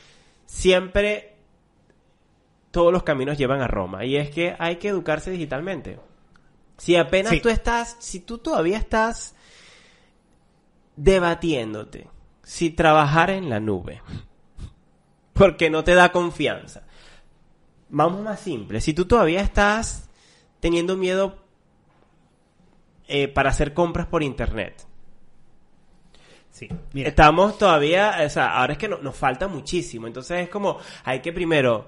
siempre 0.46 1.31
todos 2.72 2.92
los 2.94 3.04
caminos 3.04 3.38
llevan 3.38 3.62
a 3.62 3.68
Roma. 3.68 4.06
Y 4.06 4.16
es 4.18 4.30
que 4.30 4.56
hay 4.58 4.78
que 4.78 4.88
educarse 4.90 5.30
digitalmente. 5.32 6.00
Si 6.78 6.96
apenas 6.96 7.32
Sí. 7.34 7.40
tú 7.42 7.50
estás, 7.50 7.96
si 8.00 8.20
tú 8.22 8.38
todavía 8.40 8.78
estás 8.78 9.36
debatiéndote 10.96 12.08
si 12.44 12.72
trabajar 12.72 13.30
en 13.30 13.50
la 13.50 13.60
nube, 13.60 14.02
porque 15.34 15.70
no 15.70 15.84
te 15.84 15.94
da 15.96 16.12
confianza. 16.12 16.84
Vamos 17.90 18.22
más 18.24 18.40
simple, 18.40 18.82
si 18.82 18.94
tú 18.94 19.06
todavía 19.06 19.42
estás 19.42 20.10
teniendo 20.60 20.98
miedo 20.98 21.38
eh, 23.08 23.28
para 23.28 23.50
hacer 23.50 23.74
compras 23.74 24.08
por 24.08 24.24
internet, 24.24 24.86
Sí, 26.54 26.68
mira. 26.92 27.08
Estamos 27.10 27.58
todavía, 27.58 28.14
o 28.26 28.30
sea, 28.30 28.58
ahora 28.60 28.74
es 28.74 28.78
que 28.80 28.90
no- 28.90 28.98
nos 28.98 29.16
falta 29.16 29.48
muchísimo. 29.48 30.06
Entonces 30.06 30.42
es 30.42 30.50
como, 30.50 30.80
hay 31.06 31.22
que 31.22 31.32
primero 31.32 31.88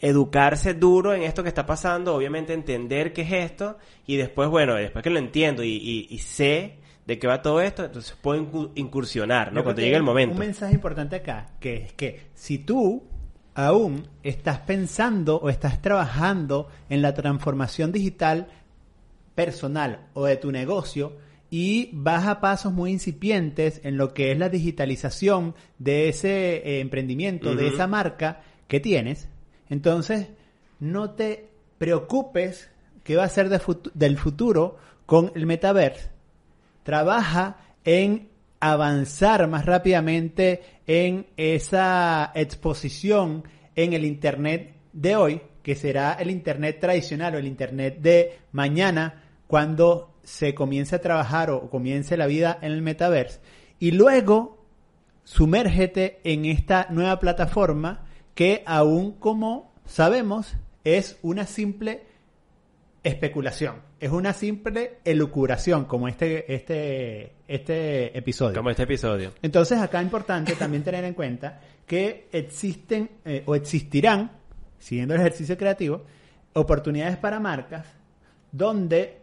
educarse 0.00 0.74
duro 0.74 1.14
en 1.14 1.22
esto 1.22 1.42
que 1.42 1.48
está 1.48 1.64
pasando, 1.66 2.14
obviamente 2.14 2.52
entender 2.52 3.12
qué 3.12 3.22
es 3.22 3.32
esto, 3.32 3.78
y 4.06 4.16
después, 4.16 4.48
bueno, 4.50 4.74
después 4.74 5.02
que 5.02 5.10
lo 5.10 5.18
entiendo 5.18 5.62
y, 5.64 5.70
y- 5.76 6.06
y 6.10 6.18
sé 6.18 6.76
de 7.06 7.18
qué 7.18 7.26
va 7.26 7.40
todo 7.42 7.60
esto, 7.60 7.84
entonces 7.84 8.16
puedo 8.20 8.40
incu- 8.42 8.70
incursionar, 8.74 9.52
¿no? 9.52 9.60
Yo 9.60 9.64
Cuando 9.64 9.80
llegue 9.82 9.96
el 9.96 10.02
momento. 10.02 10.34
Un 10.34 10.40
mensaje 10.40 10.74
importante 10.74 11.16
acá, 11.16 11.48
que 11.60 11.76
es 11.76 11.92
que 11.94 12.28
si 12.34 12.58
tú 12.58 13.04
aún 13.54 14.08
estás 14.22 14.58
pensando 14.60 15.36
o 15.36 15.48
estás 15.48 15.80
trabajando 15.80 16.68
en 16.90 17.02
la 17.02 17.14
transformación 17.14 17.92
digital 17.92 18.48
personal 19.34 20.06
o 20.14 20.24
de 20.26 20.36
tu 20.36 20.50
negocio 20.52 21.16
y 21.50 21.90
vas 21.92 22.26
a 22.26 22.40
pasos 22.40 22.72
muy 22.72 22.90
incipientes 22.90 23.80
en 23.84 23.96
lo 23.96 24.12
que 24.12 24.32
es 24.32 24.38
la 24.38 24.48
digitalización 24.48 25.54
de 25.78 26.08
ese 26.08 26.56
eh, 26.56 26.80
emprendimiento, 26.80 27.54
de 27.54 27.68
esa 27.68 27.86
marca 27.86 28.40
que 28.66 28.80
tienes, 28.80 29.28
entonces 29.74 30.28
no 30.80 31.10
te 31.10 31.50
preocupes 31.76 32.70
qué 33.02 33.16
va 33.16 33.24
a 33.24 33.28
ser 33.28 33.50
del 33.50 34.16
futuro 34.16 34.78
con 35.04 35.30
el 35.34 35.44
metaverso 35.44 36.14
trabaja 36.84 37.56
en 37.84 38.28
avanzar 38.60 39.48
más 39.48 39.66
rápidamente 39.66 40.62
en 40.86 41.26
esa 41.36 42.30
exposición 42.34 43.42
en 43.74 43.92
el 43.92 44.04
Internet 44.04 44.74
de 44.92 45.16
hoy, 45.16 45.40
que 45.62 45.74
será 45.74 46.12
el 46.12 46.30
Internet 46.30 46.78
tradicional 46.78 47.34
o 47.34 47.38
el 47.38 47.46
Internet 47.46 47.98
de 48.00 48.38
mañana, 48.52 49.22
cuando 49.48 50.14
se 50.22 50.54
comience 50.54 50.94
a 50.96 51.00
trabajar 51.00 51.50
o 51.50 51.68
comience 51.68 52.16
la 52.16 52.26
vida 52.26 52.58
en 52.62 52.72
el 52.72 52.82
metaverso. 52.82 53.40
Y 53.78 53.90
luego 53.90 54.64
sumérgete 55.24 56.20
en 56.24 56.44
esta 56.44 56.86
nueva 56.90 57.18
plataforma 57.18 58.03
que 58.34 58.62
aún 58.66 59.12
como 59.12 59.72
sabemos 59.86 60.54
es 60.82 61.18
una 61.22 61.46
simple 61.46 62.02
especulación, 63.02 63.76
es 64.00 64.10
una 64.10 64.32
simple 64.32 64.98
elucubración 65.04 65.84
como 65.84 66.08
este, 66.08 66.52
este, 66.54 67.32
este 67.46 68.16
episodio. 68.16 68.56
Como 68.56 68.70
este 68.70 68.84
episodio. 68.84 69.32
Entonces 69.42 69.78
acá 69.78 69.98
es 69.98 70.04
importante 70.04 70.54
también 70.56 70.82
tener 70.82 71.04
en 71.04 71.14
cuenta 71.14 71.60
que 71.86 72.28
existen 72.32 73.10
eh, 73.24 73.42
o 73.46 73.54
existirán, 73.54 74.32
siguiendo 74.78 75.14
el 75.14 75.20
ejercicio 75.20 75.56
creativo, 75.56 76.02
oportunidades 76.54 77.16
para 77.18 77.40
marcas 77.40 77.86
donde 78.50 79.20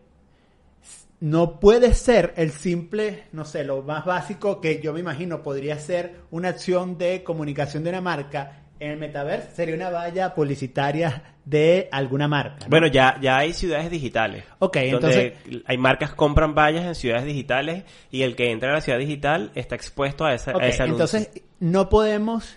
no 1.22 1.60
puede 1.60 1.94
ser 1.94 2.34
el 2.36 2.52
simple, 2.52 3.26
no 3.32 3.46
sé, 3.46 3.64
lo 3.64 3.82
más 3.84 4.06
básico 4.06 4.60
que 4.60 4.82
yo 4.82 4.92
me 4.92 5.00
imagino 5.00 5.42
podría 5.42 5.80
ser 5.80 6.22
una 6.32 6.50
acción 6.50 6.98
de 6.98 7.24
comunicación 7.24 7.84
de 7.84 7.92
una 7.92 8.02
marca 8.02 8.61
en 8.82 8.92
el 8.92 8.98
metaverso, 8.98 9.48
sería 9.56 9.76
una 9.76 9.92
valla 9.92 10.34
publicitaria 10.34 11.22
de 11.46 11.88
alguna 11.92 12.28
marca. 12.28 12.66
¿no? 12.66 12.70
Bueno, 12.70 12.88
ya, 12.88 13.16
ya 13.22 13.38
hay 13.38 13.54
ciudades 13.54 13.92
digitales. 13.92 14.44
Ok, 14.58 14.78
donde 14.92 15.38
hay 15.68 15.78
marcas 15.78 16.10
que 16.10 16.16
compran 16.16 16.56
vallas 16.56 16.86
en 16.86 16.96
ciudades 16.96 17.26
digitales 17.26 17.84
y 18.10 18.24
el 18.24 18.36
que 18.36 18.50
entra 18.50 18.72
a 18.72 18.74
la 18.74 18.82
ciudad 18.82 18.98
digital 18.98 19.52
está 19.54 19.76
expuesto 19.76 20.26
a, 20.26 20.34
esa, 20.34 20.52
Ok, 20.56 20.64
a 20.64 20.68
ese 20.68 20.84
entonces 20.84 21.30
no 21.60 21.90
podemos 21.90 22.56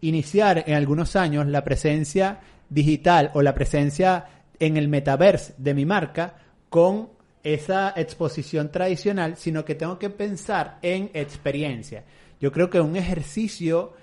iniciar 0.00 0.62
en 0.68 0.74
algunos 0.74 1.16
años 1.16 1.48
la 1.48 1.64
presencia 1.64 2.38
digital 2.68 3.32
o 3.34 3.42
la 3.42 3.52
presencia 3.52 4.26
en 4.60 4.76
el 4.76 4.86
metaverse 4.86 5.54
de 5.58 5.74
mi 5.74 5.84
marca 5.84 6.34
con 6.68 7.08
esa 7.42 7.92
exposición 7.96 8.70
tradicional, 8.70 9.36
sino 9.36 9.64
que 9.64 9.74
tengo 9.74 9.98
que 9.98 10.10
pensar 10.10 10.78
en 10.82 11.10
experiencia. 11.12 12.04
Yo 12.40 12.52
creo 12.52 12.70
que 12.70 12.80
un 12.80 12.94
ejercicio 12.94 13.94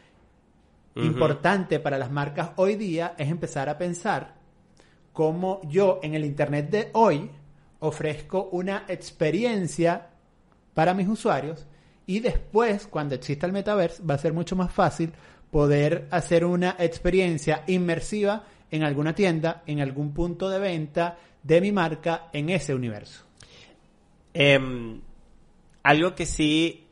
Importante 1.04 1.80
para 1.80 1.98
las 1.98 2.12
marcas 2.12 2.52
hoy 2.56 2.76
día 2.76 3.14
es 3.18 3.30
empezar 3.30 3.70
a 3.70 3.78
pensar 3.78 4.36
cómo 5.14 5.62
yo 5.64 6.00
en 6.04 6.16
el 6.16 6.26
Internet 6.26 6.70
de 6.70 6.90
hoy 6.94 7.30
ofrezco 7.80 8.50
una 8.52 8.86
experiencia 8.88 10.10
para 10.74 10.94
mis 10.94 11.08
usuarios 11.08 11.66
y 12.06 12.20
después, 12.20 12.88
cuando 12.88 13.16
exista 13.16 13.46
el 13.46 13.52
metaverse, 13.52 14.02
va 14.04 14.16
a 14.16 14.20
ser 14.20 14.34
mucho 14.34 14.56
más 14.56 14.72
fácil 14.72 15.12
poder 15.52 16.08
hacer 16.12 16.46
una 16.46 16.76
experiencia 16.80 17.64
inmersiva 17.68 18.46
en 18.72 18.84
alguna 18.84 19.14
tienda, 19.14 19.64
en 19.66 19.82
algún 19.82 20.14
punto 20.14 20.50
de 20.50 20.60
venta 20.60 21.18
de 21.44 21.62
mi 21.62 21.72
marca 21.72 22.30
en 22.34 22.50
ese 22.50 22.74
universo. 22.74 23.24
Em, 24.34 25.02
algo 25.84 26.16
que 26.16 26.26
sí 26.26 26.88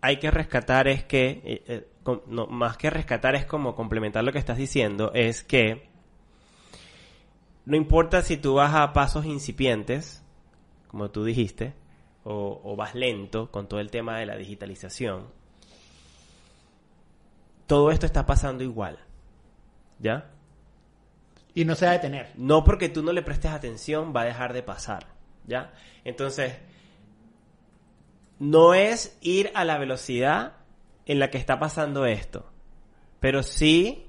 hay 0.00 0.16
que 0.18 0.30
rescatar 0.30 0.88
es 0.88 1.04
que, 1.04 1.28
eh, 1.44 1.62
eh, 1.66 1.86
no, 2.26 2.46
más 2.46 2.76
que 2.76 2.90
rescatar 2.90 3.34
es 3.34 3.44
como 3.44 3.74
complementar 3.74 4.24
lo 4.24 4.32
que 4.32 4.38
estás 4.38 4.56
diciendo, 4.56 5.12
es 5.14 5.42
que 5.42 5.88
no 7.64 7.76
importa 7.76 8.22
si 8.22 8.36
tú 8.36 8.54
vas 8.54 8.74
a 8.74 8.92
pasos 8.92 9.26
incipientes, 9.26 10.24
como 10.88 11.10
tú 11.10 11.24
dijiste, 11.24 11.74
o, 12.24 12.60
o 12.64 12.76
vas 12.76 12.94
lento 12.94 13.50
con 13.50 13.68
todo 13.68 13.80
el 13.80 13.90
tema 13.90 14.18
de 14.18 14.26
la 14.26 14.36
digitalización, 14.36 15.28
todo 17.66 17.90
esto 17.90 18.06
está 18.06 18.26
pasando 18.26 18.64
igual, 18.64 18.98
¿ya? 19.98 20.30
Y 21.54 21.64
no 21.64 21.74
se 21.74 21.84
va 21.84 21.92
a 21.92 21.94
detener. 21.94 22.32
No 22.36 22.64
porque 22.64 22.88
tú 22.88 23.02
no 23.02 23.12
le 23.12 23.22
prestes 23.22 23.52
atención 23.52 24.12
va 24.14 24.22
a 24.22 24.24
dejar 24.24 24.52
de 24.52 24.62
pasar, 24.62 25.06
¿ya? 25.46 25.72
Entonces, 26.04 26.54
no 28.40 28.74
es 28.74 29.18
ir 29.20 29.52
a 29.54 29.64
la 29.64 29.78
velocidad 29.78 30.59
en 31.06 31.18
la 31.18 31.30
que 31.30 31.38
está 31.38 31.58
pasando 31.58 32.06
esto, 32.06 32.50
pero 33.20 33.42
sí 33.42 34.06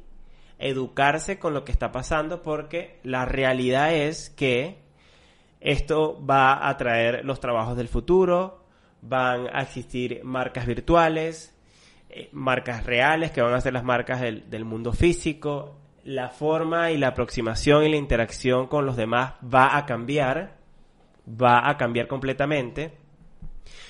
educarse 0.59 1.39
con 1.39 1.53
lo 1.53 1.65
que 1.65 1.71
está 1.71 1.91
pasando 1.91 2.43
porque 2.43 2.99
la 3.03 3.25
realidad 3.25 3.93
es 3.93 4.29
que 4.29 4.77
esto 5.59 6.23
va 6.25 6.67
a 6.67 6.77
traer 6.77 7.25
los 7.25 7.39
trabajos 7.39 7.75
del 7.75 7.87
futuro, 7.87 8.63
van 9.01 9.47
a 9.53 9.61
existir 9.61 10.21
marcas 10.23 10.65
virtuales, 10.65 11.55
eh, 12.09 12.29
marcas 12.31 12.85
reales 12.85 13.31
que 13.31 13.41
van 13.41 13.53
a 13.53 13.61
ser 13.61 13.73
las 13.73 13.83
marcas 13.83 14.21
del, 14.21 14.49
del 14.49 14.65
mundo 14.65 14.93
físico, 14.93 15.77
la 16.03 16.29
forma 16.29 16.91
y 16.91 16.97
la 16.97 17.09
aproximación 17.09 17.83
y 17.83 17.89
la 17.89 17.97
interacción 17.97 18.67
con 18.67 18.85
los 18.85 18.95
demás 18.95 19.33
va 19.43 19.77
a 19.77 19.85
cambiar, 19.85 20.57
va 21.27 21.69
a 21.69 21.77
cambiar 21.77 22.07
completamente. 22.07 22.97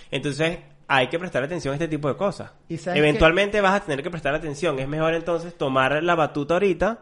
Entonces 0.10 0.60
hay 0.94 1.08
que 1.08 1.18
prestar 1.18 1.42
atención 1.42 1.72
a 1.72 1.76
este 1.76 1.88
tipo 1.88 2.10
de 2.10 2.18
cosas. 2.18 2.52
¿Y 2.68 2.78
sabes 2.78 3.00
Eventualmente 3.00 3.62
vas 3.62 3.82
a 3.82 3.86
tener 3.86 4.04
que 4.04 4.12
prestar 4.12 4.36
atención. 4.36 4.78
Es 4.78 4.90
mejor 4.90 5.14
entonces 5.14 5.58
tomar 5.58 6.04
la 6.04 6.16
batuta 6.16 6.56
ahorita 6.56 7.00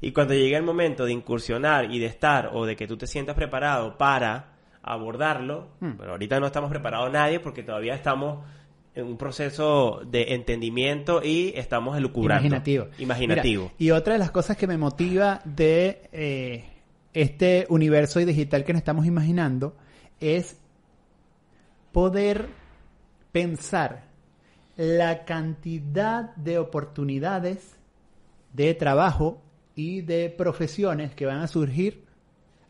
y 0.00 0.12
cuando 0.12 0.34
llegue 0.34 0.54
el 0.54 0.62
momento 0.62 1.04
de 1.04 1.12
incursionar 1.12 1.90
y 1.92 1.98
de 1.98 2.06
estar 2.06 2.50
o 2.52 2.64
de 2.64 2.76
que 2.76 2.86
tú 2.86 2.96
te 2.96 3.08
sientas 3.08 3.34
preparado 3.34 3.98
para 3.98 4.52
abordarlo, 4.84 5.66
Hmm. 5.80 5.94
pero 5.98 6.12
ahorita 6.12 6.38
no 6.38 6.46
estamos 6.46 6.70
preparados 6.70 7.10
nadie 7.10 7.40
porque 7.40 7.64
todavía 7.64 7.96
estamos 7.96 8.44
en 8.94 9.06
un 9.06 9.16
proceso 9.16 10.00
de 10.06 10.34
entendimiento 10.34 11.20
y 11.22 11.52
estamos 11.56 11.96
elucubrando. 11.96 12.46
Imaginativo. 12.46 12.86
Imaginativo. 12.98 13.62
Mira, 13.64 13.74
y 13.78 13.90
otra 13.90 14.12
de 14.12 14.20
las 14.20 14.30
cosas 14.30 14.56
que 14.56 14.68
me 14.68 14.78
motiva 14.78 15.40
de 15.44 16.08
eh, 16.12 16.64
este 17.14 17.66
universo 17.68 18.20
digital 18.20 18.64
que 18.64 18.72
nos 18.72 18.80
estamos 18.80 19.06
imaginando 19.06 19.74
es 20.20 20.56
poder 21.90 22.67
pensar 23.32 24.04
la 24.76 25.24
cantidad 25.24 26.34
de 26.36 26.58
oportunidades 26.58 27.76
de 28.52 28.74
trabajo 28.74 29.42
y 29.74 30.00
de 30.02 30.30
profesiones 30.30 31.14
que 31.14 31.26
van 31.26 31.38
a 31.38 31.48
surgir 31.48 32.04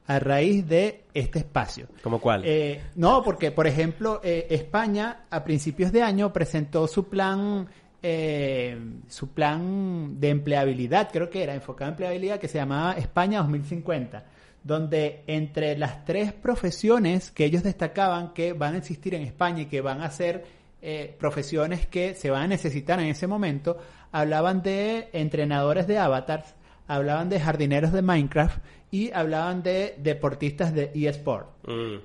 a 0.07 0.19
raíz 0.19 0.67
de 0.67 1.05
este 1.13 1.41
espacio. 1.41 1.87
¿Como 2.03 2.19
cuál? 2.19 2.43
Eh, 2.45 2.81
no, 2.97 3.23
porque, 3.23 3.51
por 3.51 3.67
ejemplo, 3.67 4.21
eh, 4.25 4.47
España 4.51 5.25
a 5.29 5.45
principios 5.45 5.93
de 5.93 6.03
año 6.03 6.33
presentó 6.33 6.87
su 6.87 7.09
plan, 7.09 7.69
eh, 8.03 8.79
su 9.07 9.29
plan 9.29 10.19
de 10.19 10.31
empleabilidad, 10.31 11.11
creo 11.13 11.29
que 11.29 11.43
era 11.43 11.55
enfocado 11.55 11.89
en 11.89 11.93
empleabilidad, 11.93 12.41
que 12.41 12.49
se 12.49 12.57
llamaba 12.57 12.93
España 12.95 13.41
2050, 13.41 14.25
donde 14.69 15.25
entre 15.27 15.79
las 15.79 16.05
tres 16.05 16.35
profesiones 16.35 17.31
que 17.31 17.47
ellos 17.47 17.63
destacaban 17.63 18.35
que 18.35 18.53
van 18.53 18.75
a 18.75 18.79
existir 18.79 19.15
en 19.15 19.23
España 19.23 19.63
y 19.63 19.67
que 19.67 19.81
van 19.81 20.03
a 20.03 20.11
ser 20.11 20.45
eh, 20.83 21.17
profesiones 21.19 21.87
que 21.87 22.15
se 22.15 22.29
van 22.29 22.43
a 22.43 22.49
necesitar 22.49 23.01
en 23.01 23.07
ese 23.07 23.27
momento, 23.27 23.79
hablaban 24.13 24.63
de 24.63 25.09
entrenadores 25.15 25.87
de 25.87 25.97
avatars, 25.97 26.55
hablaban 26.87 27.31
de 27.31 27.41
jardineros 27.41 27.93
de 27.93 28.03
Minecraft 28.03 28.59
y 28.91 29.11
hablaban 29.13 29.63
de 29.63 29.95
deportistas 29.97 30.75
de 30.75 30.93
eSport. 30.95 31.49
Mm. 31.67 31.97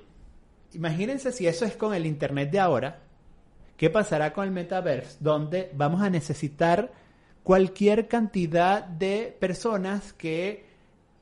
Imagínense 0.72 1.32
si 1.32 1.46
eso 1.46 1.66
es 1.66 1.76
con 1.76 1.92
el 1.92 2.06
Internet 2.06 2.50
de 2.50 2.60
ahora, 2.60 3.00
¿qué 3.76 3.90
pasará 3.90 4.32
con 4.32 4.46
el 4.46 4.52
Metaverse? 4.52 5.18
Donde 5.20 5.70
vamos 5.74 6.00
a 6.00 6.08
necesitar 6.08 6.92
cualquier 7.42 8.08
cantidad 8.08 8.84
de 8.84 9.36
personas 9.38 10.14
que 10.14 10.73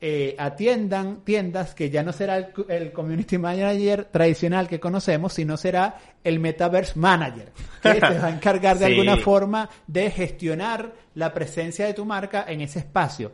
eh, 0.04 0.34
atiendan 0.36 1.20
tiendas 1.24 1.76
que 1.76 1.88
ya 1.88 2.02
no 2.02 2.12
será 2.12 2.36
el, 2.36 2.48
el 2.68 2.90
Community 2.92 3.38
Manager 3.38 4.04
tradicional 4.06 4.66
que 4.66 4.80
conocemos, 4.80 5.32
sino 5.32 5.56
será 5.56 5.96
el 6.24 6.40
Metaverse 6.40 6.98
Manager, 6.98 7.52
que 7.80 7.94
se 7.94 8.00
va 8.18 8.26
a 8.26 8.30
encargar 8.30 8.78
de 8.78 8.86
Sí. 8.86 8.90
alguna 8.92 9.16
forma 9.16 9.70
de 9.86 10.10
gestionar 10.10 10.92
la 11.14 11.32
presencia 11.32 11.86
de 11.86 11.94
tu 11.94 12.04
marca 12.04 12.44
en 12.48 12.62
ese 12.62 12.80
espacio. 12.80 13.30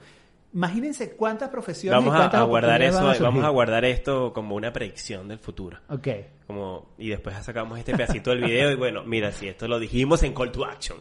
Imagínense 0.53 1.13
cuántas 1.17 1.49
profesiones 1.49 1.99
Vamos 1.99 2.13
y 2.13 2.17
a, 2.17 2.21
cuántas 2.21 2.41
a 2.41 2.45
guardar 2.45 2.83
eso, 2.83 3.03
van 3.03 3.17
a 3.17 3.19
vamos 3.19 3.45
a 3.45 3.49
guardar 3.49 3.85
esto 3.87 4.33
como 4.35 4.55
una 4.55 4.71
predicción 4.71 5.27
del 5.29 5.39
futuro. 5.39 5.79
Ok. 5.89 6.09
Como, 6.47 6.91
y 6.99 7.09
después 7.09 7.35
sacamos 7.43 7.79
este 7.79 7.93
pedacito 7.93 8.29
del 8.31 8.45
video 8.45 8.71
y 8.71 8.75
bueno, 8.75 9.05
mira, 9.05 9.33
si 9.33 9.49
esto 9.49 9.67
lo 9.69 9.79
dijimos 9.79 10.23
en 10.23 10.35
Call 10.35 10.53
to 10.53 10.65
Action. 10.67 10.99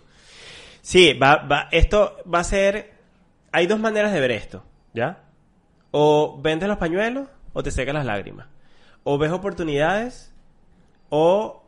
Sí, 0.82 1.12
va, 1.14 1.46
va, 1.46 1.68
esto 1.72 2.18
va 2.34 2.40
a 2.40 2.44
ser, 2.46 2.94
hay 3.52 3.68
dos 3.68 3.80
maneras 3.80 4.14
de 4.14 4.20
ver 4.22 4.32
esto, 4.32 4.64
¿ya? 4.94 5.24
O 5.92 6.40
vendes 6.42 6.68
los 6.68 6.78
pañuelos 6.78 7.28
o 7.54 7.64
te 7.64 7.72
secas 7.72 7.94
las 7.94 8.06
lágrimas. 8.06 8.48
O 9.04 9.18
ves 9.18 9.32
oportunidades 9.32 10.34
o, 11.10 11.64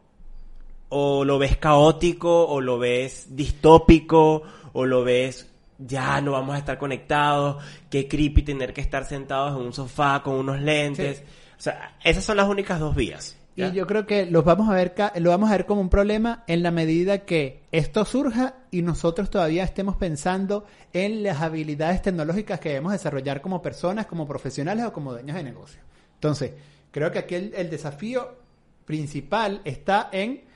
o 0.89 1.25
lo 1.25 1.39
ves 1.39 1.57
caótico 1.57 2.45
o 2.47 2.61
lo 2.61 2.77
ves 2.77 3.35
distópico 3.35 4.43
o 4.73 4.85
lo 4.85 5.03
ves 5.03 5.49
ya 5.79 6.19
no 6.19 6.33
vamos 6.33 6.55
a 6.55 6.57
estar 6.59 6.77
conectados, 6.77 7.63
qué 7.89 8.07
creepy 8.07 8.43
tener 8.43 8.73
que 8.73 8.81
estar 8.81 9.05
sentados 9.05 9.57
en 9.57 9.65
un 9.65 9.73
sofá 9.73 10.21
con 10.21 10.35
unos 10.35 10.59
lentes. 10.59 11.19
Sí. 11.19 11.23
O 11.57 11.61
sea, 11.61 11.97
esas 12.03 12.23
son 12.23 12.37
las 12.37 12.47
únicas 12.47 12.79
dos 12.79 12.95
vías. 12.95 13.38
Y 13.67 13.71
yo 13.73 13.85
creo 13.87 14.05
que 14.05 14.25
los 14.25 14.45
vamos 14.45 14.69
a 14.69 14.73
ver 14.73 14.93
lo 15.15 15.29
vamos 15.31 15.49
a 15.49 15.53
ver 15.53 15.65
como 15.65 15.81
un 15.81 15.89
problema 15.89 16.43
en 16.47 16.63
la 16.63 16.71
medida 16.71 17.19
que 17.19 17.63
esto 17.71 18.05
surja 18.05 18.55
y 18.71 18.81
nosotros 18.81 19.29
todavía 19.29 19.63
estemos 19.63 19.95
pensando 19.95 20.65
en 20.93 21.23
las 21.23 21.41
habilidades 21.41 22.01
tecnológicas 22.01 22.59
que 22.59 22.69
debemos 22.69 22.93
desarrollar 22.93 23.41
como 23.41 23.61
personas, 23.61 24.05
como 24.05 24.27
profesionales 24.27 24.85
o 24.85 24.93
como 24.93 25.11
dueños 25.11 25.35
de 25.35 25.43
negocio. 25.43 25.81
Entonces, 26.15 26.53
creo 26.91 27.11
que 27.11 27.19
aquí 27.19 27.35
el 27.35 27.69
desafío 27.69 28.37
principal 28.85 29.61
está 29.65 30.09
en 30.11 30.49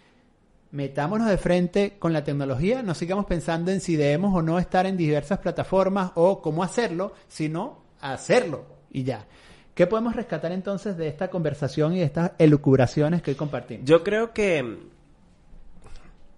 metámonos 0.73 1.29
de 1.29 1.37
frente 1.37 1.97
con 1.99 2.13
la 2.13 2.23
tecnología, 2.23 2.81
no 2.81 2.95
sigamos 2.95 3.25
pensando 3.25 3.71
en 3.71 3.79
si 3.79 3.95
debemos 3.95 4.33
o 4.33 4.41
no 4.41 4.57
estar 4.57 4.87
en 4.87 4.97
diversas 4.97 5.37
plataformas 5.37 6.11
o 6.15 6.41
cómo 6.41 6.63
hacerlo, 6.63 7.13
sino 7.27 7.83
hacerlo 8.01 8.65
y 8.91 9.03
ya. 9.03 9.27
¿Qué 9.75 9.87
podemos 9.87 10.15
rescatar 10.15 10.51
entonces 10.51 10.97
de 10.97 11.07
esta 11.07 11.29
conversación 11.29 11.93
y 11.93 11.99
de 11.99 12.05
estas 12.05 12.31
elucubraciones 12.37 13.21
que 13.23 13.31
hoy 13.31 13.35
compartimos? 13.35 13.85
Yo 13.85 14.03
creo 14.03 14.31
que 14.31 14.61
mm, 14.61 14.77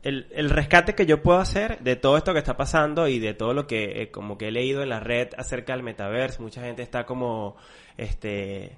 el, 0.04 0.50
rescate 0.50 0.96
que 0.96 1.06
yo 1.06 1.22
puedo 1.22 1.40
hacer 1.40 1.80
de 1.80 1.98
todo 1.98 2.16
esto 2.16 2.32
que 2.32 2.40
está 2.40 2.56
pasando 2.56 3.08
y 3.10 3.20
de 3.20 3.34
todo 3.34 3.54
lo 3.54 3.68
que 3.68 4.04
eh, 4.04 4.12
como 4.12 4.38
que 4.38 4.48
he 4.48 4.52
leído 4.52 4.84
en 4.84 4.90
la 4.90 5.02
red 5.02 5.30
acerca 5.38 5.74
del 5.74 5.84
metaverso, 5.84 6.44
mucha 6.44 6.62
gente 6.62 6.82
está 6.82 7.06
como 7.06 7.58
este 7.98 8.78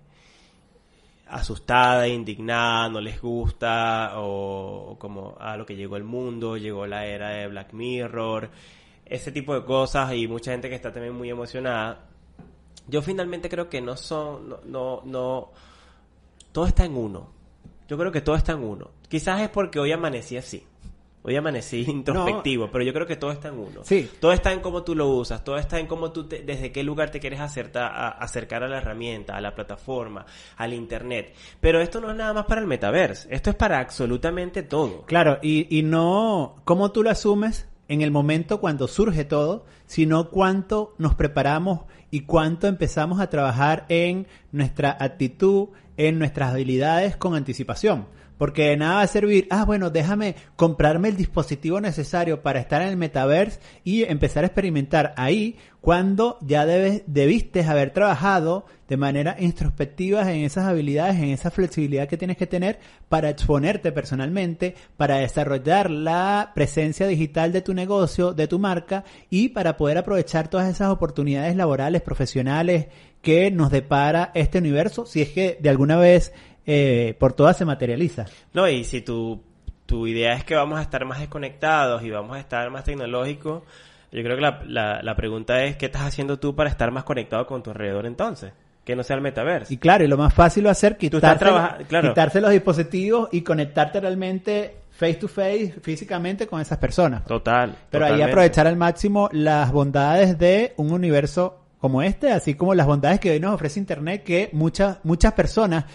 asustada, 1.28 2.08
indignada, 2.08 2.90
no 2.90 3.02
les 3.02 3.22
gusta 3.22 4.14
o, 4.20 4.92
o 4.92 4.98
como 4.98 5.36
a 5.40 5.58
lo 5.58 5.66
que 5.66 5.76
llegó 5.76 5.98
el 5.98 6.04
mundo, 6.06 6.58
llegó 6.58 6.88
la 6.88 7.06
era 7.06 7.30
de 7.30 7.48
Black 7.48 7.74
Mirror, 7.74 8.50
ese 9.06 9.32
tipo 9.32 9.54
de 9.54 9.66
cosas 9.66 10.14
y 10.14 10.28
mucha 10.28 10.52
gente 10.52 10.70
que 10.70 10.76
está 10.76 10.92
también 10.92 11.14
muy 11.14 11.30
emocionada. 11.30 12.07
Yo 12.88 13.02
finalmente 13.02 13.50
creo 13.50 13.70
que 13.70 13.82
no 13.82 13.96
son 13.98 14.50
no 14.50 14.60
no, 14.66 15.02
no 15.06 15.52
todo 16.52 16.66
está 16.66 16.86
en 16.86 16.96
uno. 16.96 17.30
Yo 17.88 17.98
creo 17.98 18.12
que 18.12 18.22
todo 18.22 18.36
está 18.36 18.54
en 18.54 18.64
uno. 18.64 18.92
Quizás 19.08 19.42
es 19.42 19.50
porque 19.50 19.80
hoy 19.80 19.92
amanecí 19.92 20.38
así. 20.38 20.64
Hoy 21.24 21.36
amanecí 21.36 21.84
introspectivo, 21.88 22.70
pero 22.72 22.84
yo 22.86 22.94
creo 22.94 23.06
que 23.06 23.18
todo 23.18 23.32
está 23.32 23.50
en 23.50 23.56
uno. 23.60 23.82
Sí. 23.84 24.10
Todo 24.22 24.32
está 24.32 24.54
en 24.54 24.62
cómo 24.62 24.84
tú 24.84 24.96
lo 24.96 25.08
usas, 25.10 25.44
todo 25.44 25.58
está 25.58 25.78
en 25.80 25.88
cómo 25.88 26.12
tú, 26.14 26.26
te- 26.26 26.42
desde 26.42 26.72
qué 26.72 26.84
lugar 26.84 27.10
te 27.12 27.20
quieres 27.20 27.40
a- 27.42 28.08
acercar 28.10 28.64
a 28.64 28.70
la 28.70 28.78
herramienta, 28.78 29.36
a 29.36 29.42
la 29.42 29.54
plataforma, 29.54 30.26
al 30.56 30.74
internet. 30.74 31.36
Pero 31.60 31.82
esto 31.82 32.00
no 32.00 32.12
es 32.12 32.16
nada 32.16 32.34
más 32.34 32.46
para 32.46 32.62
el 32.62 32.68
metaverse, 32.68 33.28
esto 33.30 33.50
es 33.50 33.56
para 33.58 33.80
absolutamente 33.80 34.64
todo. 34.64 35.02
Claro, 35.06 35.40
y, 35.42 35.78
y 35.78 35.84
no 35.84 36.56
cómo 36.64 36.92
tú 36.92 37.04
lo 37.04 37.10
asumes 37.10 37.68
en 37.88 38.02
el 38.02 38.12
momento 38.12 38.60
cuando 38.60 38.88
surge 38.88 39.26
todo, 39.26 39.66
sino 39.86 40.30
cuánto 40.30 40.94
nos 40.98 41.16
preparamos 41.16 41.82
y 42.12 42.22
cuánto 42.22 42.68
empezamos 42.68 43.20
a 43.20 43.30
trabajar 43.30 43.86
en 43.90 44.28
nuestra 44.52 44.96
actitud, 45.00 45.70
en 45.98 46.20
nuestras 46.20 46.52
habilidades 46.52 47.18
con 47.18 47.36
anticipación. 47.36 48.08
Porque 48.38 48.70
de 48.70 48.78
nada 48.78 48.96
va 48.96 49.02
a 49.02 49.08
servir, 49.08 49.48
ah, 49.50 49.66
bueno, 49.66 49.90
déjame 49.90 50.36
comprarme 50.56 51.10
el 51.10 51.18
dispositivo 51.18 51.82
necesario 51.82 52.42
para 52.42 52.60
estar 52.60 52.82
en 52.82 52.90
el 52.90 52.98
metaverse 52.98 53.60
y 53.84 54.04
empezar 54.04 54.44
a 54.44 54.48
experimentar 54.48 55.14
ahí 55.18 55.58
cuando 55.82 56.38
ya 56.42 56.66
debes, 56.66 57.04
debiste 57.08 57.64
haber 57.64 57.92
trabajado 57.92 58.66
de 58.90 58.98
manera 58.98 59.36
introspectiva 59.40 60.30
en 60.32 60.44
esas 60.44 60.66
habilidades, 60.66 61.16
en 61.18 61.30
esa 61.30 61.52
flexibilidad 61.52 62.08
que 62.08 62.18
tienes 62.18 62.38
que 62.38 62.48
tener 62.48 62.80
para 63.10 63.30
exponerte 63.30 63.92
personalmente, 63.92 64.76
para 64.98 65.18
desarrollar 65.18 65.90
la 65.90 66.52
presencia 66.56 67.08
digital 67.08 67.52
de 67.52 67.62
tu 67.62 67.74
negocio, 67.74 68.34
de 68.34 68.48
tu 68.48 68.60
marca 68.60 69.04
y 69.30 69.50
para 69.50 69.78
poder 69.78 69.98
aprovechar 69.98 70.50
todas 70.50 70.70
esas 70.70 70.90
oportunidades 70.90 71.56
laborales, 71.56 72.02
profesionales 72.02 72.88
que 73.22 73.52
nos 73.52 73.72
depara 73.72 74.32
este 74.34 74.58
universo, 74.58 75.06
si 75.06 75.22
es 75.22 75.30
que 75.30 75.58
de 75.60 75.70
alguna 75.70 75.98
vez 75.98 76.34
eh, 76.68 77.16
por 77.18 77.34
todas 77.34 77.58
se 77.58 77.66
materializa. 77.66 78.26
No, 78.54 78.68
y 78.68 78.84
si 78.84 79.02
tu, 79.02 79.42
tu 79.86 80.06
idea 80.06 80.34
es 80.34 80.44
que 80.44 80.54
vamos 80.54 80.78
a 80.78 80.82
estar 80.84 81.04
más 81.06 81.20
desconectados 81.20 82.04
y 82.04 82.12
vamos 82.12 82.36
a 82.36 82.40
estar 82.40 82.70
más 82.70 82.84
tecnológicos, 82.84 83.64
yo 84.12 84.24
creo 84.24 84.36
que 84.36 84.42
la, 84.42 84.62
la, 84.68 85.02
la 85.02 85.16
pregunta 85.16 85.64
es, 85.64 85.78
¿qué 85.78 85.88
estás 85.88 86.04
haciendo 86.04 86.38
tú 86.38 86.56
para 86.56 86.70
estar 86.70 86.92
más 86.92 87.06
conectado 87.06 87.48
con 87.48 87.64
tu 87.64 87.72
alrededor 87.72 88.06
entonces? 88.06 88.52
Que 88.84 88.96
no 88.96 89.04
sea 89.04 89.16
el 89.16 89.22
metaverso. 89.22 89.74
Y 89.74 89.78
claro, 89.78 90.04
y 90.04 90.08
lo 90.08 90.18
más 90.18 90.34
fácil 90.34 90.68
va 90.68 90.72
a 90.72 90.76
ser 90.76 90.98
estás 91.00 91.10
quitarse, 91.38 91.86
claro. 91.86 92.10
quitarse 92.10 92.42
los 92.42 92.52
dispositivos 92.52 93.30
y 93.32 93.42
conectarte 93.42 94.00
realmente 94.00 94.76
face 94.92 95.16
to 95.16 95.28
face, 95.28 95.76
físicamente 95.82 96.48
con 96.48 96.60
esas 96.60 96.78
personas. 96.78 97.24
Total. 97.26 97.76
Pero 97.90 98.06
ahí 98.06 98.22
aprovechar 98.22 98.68
al 98.68 98.76
máximo 98.76 99.30
las 99.32 99.72
bondades 99.72 100.38
de 100.38 100.74
un 100.78 100.92
universo 100.92 101.64
como 101.80 102.02
este, 102.02 102.32
así 102.32 102.56
como 102.56 102.74
las 102.74 102.88
bondades 102.88 103.20
que 103.20 103.32
hoy 103.32 103.40
nos 103.40 103.54
ofrece 103.54 103.80
Internet, 103.80 104.24
que 104.24 104.50
muchas, 104.54 104.98
muchas 105.04 105.34
personas, 105.34 105.86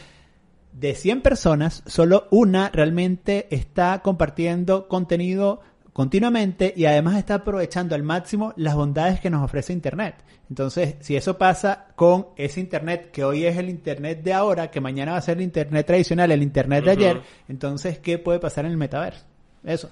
de 0.73 0.95
100 0.95 1.23
personas, 1.23 1.83
solo 1.87 2.27
una 2.31 2.71
realmente 2.71 3.47
está 3.55 4.01
compartiendo 4.03 4.89
contenido 4.89 5.61
continuamente 5.93 6.73
y 6.75 6.87
además 6.87 7.19
está 7.19 7.35
aprovechando 7.35 7.95
al 7.95 8.03
máximo 8.03 8.55
las 8.57 8.75
bondades 8.75 9.21
que 9.21 9.31
nos 9.31 9.45
ofrece 9.45 9.73
Internet. 9.73 10.17
Entonces, 10.49 10.97
si 11.01 11.17
eso 11.17 11.39
pasa 11.39 11.87
con 11.95 12.29
ese 12.37 12.61
Internet 12.61 13.11
que 13.11 13.25
hoy 13.25 13.45
es 13.45 13.57
el 13.57 13.69
Internet 13.69 14.23
de 14.23 14.33
ahora, 14.33 14.71
que 14.71 14.81
mañana 14.81 15.13
va 15.13 15.19
a 15.19 15.23
ser 15.23 15.37
el 15.39 15.45
Internet 15.45 15.87
tradicional, 15.87 16.31
el 16.31 16.43
Internet 16.43 16.85
de 16.85 16.91
ayer, 16.91 17.21
entonces, 17.49 17.99
¿qué 17.99 18.19
puede 18.19 18.39
pasar 18.39 18.65
en 18.65 18.73
el 18.73 18.77
metaverso? 18.77 19.25
Eso. 19.65 19.91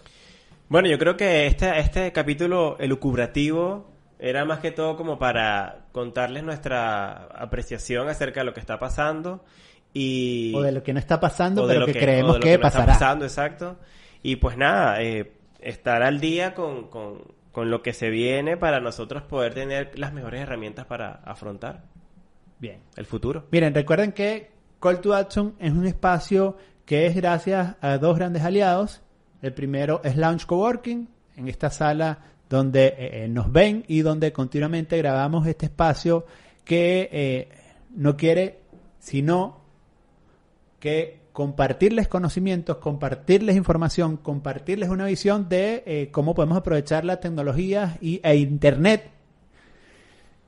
Bueno, 0.68 0.88
yo 0.88 0.98
creo 0.98 1.16
que 1.16 1.46
este, 1.46 1.78
este 1.78 2.12
capítulo 2.12 2.78
elucubrativo 2.78 3.90
era 4.18 4.44
más 4.44 4.60
que 4.60 4.70
todo 4.70 4.96
como 4.96 5.18
para 5.18 5.86
contarles 5.92 6.44
nuestra 6.44 7.24
apreciación 7.34 8.08
acerca 8.08 8.40
de 8.40 8.46
lo 8.46 8.54
que 8.54 8.60
está 8.60 8.78
pasando 8.78 9.44
y 9.92 10.52
O 10.54 10.62
de 10.62 10.72
lo 10.72 10.82
que 10.82 10.92
no 10.92 10.98
está 10.98 11.18
pasando, 11.18 11.66
pero 11.66 11.80
lo 11.80 11.86
que, 11.86 11.92
o 11.92 12.00
creemos 12.00 12.36
lo 12.36 12.40
que, 12.40 12.48
no 12.48 12.54
está 12.54 12.68
pasará. 12.68 12.92
pasando, 12.92 13.24
exacto. 13.24 13.76
Y 14.22 14.36
pues 14.36 14.56
nada, 14.56 15.02
eh, 15.02 15.32
estar 15.60 16.02
al 16.02 16.20
día 16.20 16.54
con, 16.54 16.88
con, 16.88 17.22
con 17.52 17.70
lo 17.70 17.82
que 17.82 17.92
se 17.92 18.10
viene 18.10 18.56
para 18.56 18.80
nosotros 18.80 19.22
poder 19.22 19.54
tener 19.54 19.98
las 19.98 20.12
mejores 20.12 20.42
herramientas 20.42 20.86
para 20.86 21.20
afrontar 21.24 21.84
Bien. 22.58 22.80
el 22.96 23.06
futuro. 23.06 23.46
Miren, 23.50 23.74
recuerden 23.74 24.12
que 24.12 24.50
Call 24.80 25.00
to 25.00 25.14
Action 25.14 25.54
es 25.58 25.72
un 25.72 25.86
espacio 25.86 26.56
que 26.84 27.06
es 27.06 27.14
gracias 27.14 27.76
a 27.80 27.98
dos 27.98 28.16
grandes 28.16 28.42
aliados. 28.42 29.02
El 29.42 29.54
primero 29.54 30.00
es 30.04 30.16
Launch 30.16 30.46
Coworking, 30.46 31.08
en 31.36 31.48
esta 31.48 31.70
sala 31.70 32.18
donde 32.48 32.86
eh, 32.86 33.24
eh, 33.24 33.28
nos 33.28 33.50
ven 33.50 33.84
y 33.86 34.00
donde 34.00 34.32
continuamente 34.32 34.98
grabamos 34.98 35.46
este 35.46 35.66
espacio 35.66 36.26
que 36.64 37.08
eh, 37.12 37.48
no 37.94 38.16
quiere 38.16 38.58
sino 38.98 39.59
que 40.80 41.20
compartirles 41.32 42.08
conocimientos, 42.08 42.78
compartirles 42.78 43.54
información, 43.54 44.16
compartirles 44.16 44.88
una 44.88 45.06
visión 45.06 45.48
de 45.48 45.84
eh, 45.86 46.08
cómo 46.10 46.34
podemos 46.34 46.58
aprovechar 46.58 47.04
la 47.04 47.20
tecnología 47.20 47.96
y, 48.00 48.20
e 48.24 48.36
Internet 48.36 49.20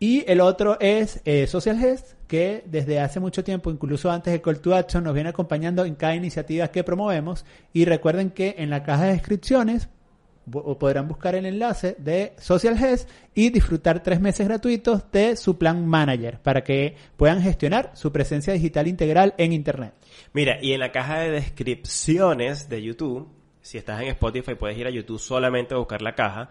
y 0.02 0.24
el 0.26 0.40
otro 0.40 0.80
es 0.80 1.20
eh, 1.24 1.46
Social 1.46 1.78
Gest, 1.78 2.14
que 2.26 2.64
desde 2.66 2.98
hace 2.98 3.20
mucho 3.20 3.44
tiempo, 3.44 3.70
incluso 3.70 4.10
antes 4.10 4.32
de 4.32 4.42
Call 4.42 4.58
to 4.58 4.74
Action, 4.74 5.04
nos 5.04 5.14
viene 5.14 5.28
acompañando 5.28 5.84
en 5.84 5.94
cada 5.94 6.16
iniciativa 6.16 6.66
que 6.72 6.82
promovemos. 6.82 7.44
Y 7.72 7.84
recuerden 7.84 8.30
que 8.30 8.56
en 8.58 8.68
la 8.68 8.82
caja 8.82 9.04
de 9.04 9.12
descripciones 9.12 9.88
bu- 10.46 10.76
podrán 10.78 11.08
buscar 11.08 11.34
el 11.34 11.46
enlace 11.46 11.96
de 11.98 12.32
Social 12.38 12.76
Gest 12.78 13.08
y 13.34 13.50
disfrutar 13.50 14.02
tres 14.02 14.20
meses 14.20 14.46
gratuitos 14.46 15.10
de 15.12 15.36
su 15.36 15.58
plan 15.58 15.86
manager 15.86 16.38
para 16.40 16.62
que 16.64 16.96
puedan 17.16 17.42
gestionar 17.42 17.90
su 17.94 18.12
presencia 18.12 18.52
digital 18.52 18.88
integral 18.88 19.34
en 19.38 19.52
Internet. 19.52 19.94
Mira, 20.32 20.58
y 20.62 20.72
en 20.72 20.80
la 20.80 20.92
caja 20.92 21.20
de 21.20 21.30
descripciones 21.30 22.68
de 22.68 22.82
YouTube, 22.82 23.28
si 23.60 23.78
estás 23.78 24.00
en 24.02 24.08
Spotify 24.08 24.54
puedes 24.54 24.76
ir 24.76 24.86
a 24.86 24.90
YouTube 24.90 25.18
solamente 25.20 25.74
a 25.74 25.78
buscar 25.78 26.02
la 26.02 26.14
caja. 26.14 26.48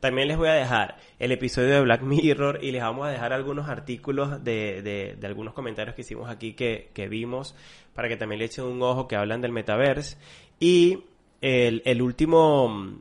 También 0.00 0.28
les 0.28 0.36
voy 0.36 0.48
a 0.48 0.54
dejar 0.54 0.96
el 1.18 1.32
episodio 1.32 1.70
de 1.70 1.80
Black 1.80 2.02
Mirror 2.02 2.60
y 2.62 2.72
les 2.72 2.82
vamos 2.82 3.06
a 3.06 3.10
dejar 3.10 3.32
algunos 3.32 3.68
artículos 3.68 4.42
de, 4.44 4.82
de, 4.82 5.16
de 5.18 5.26
algunos 5.26 5.54
comentarios 5.54 5.94
que 5.94 6.02
hicimos 6.02 6.28
aquí 6.28 6.52
que, 6.52 6.90
que 6.92 7.08
vimos 7.08 7.54
para 7.94 8.08
que 8.08 8.16
también 8.16 8.38
le 8.38 8.46
echen 8.46 8.64
un 8.64 8.82
ojo 8.82 9.08
que 9.08 9.16
hablan 9.16 9.40
del 9.40 9.52
metaverse. 9.52 10.16
Y 10.60 11.04
el, 11.40 11.82
el 11.86 12.02
último 12.02 12.98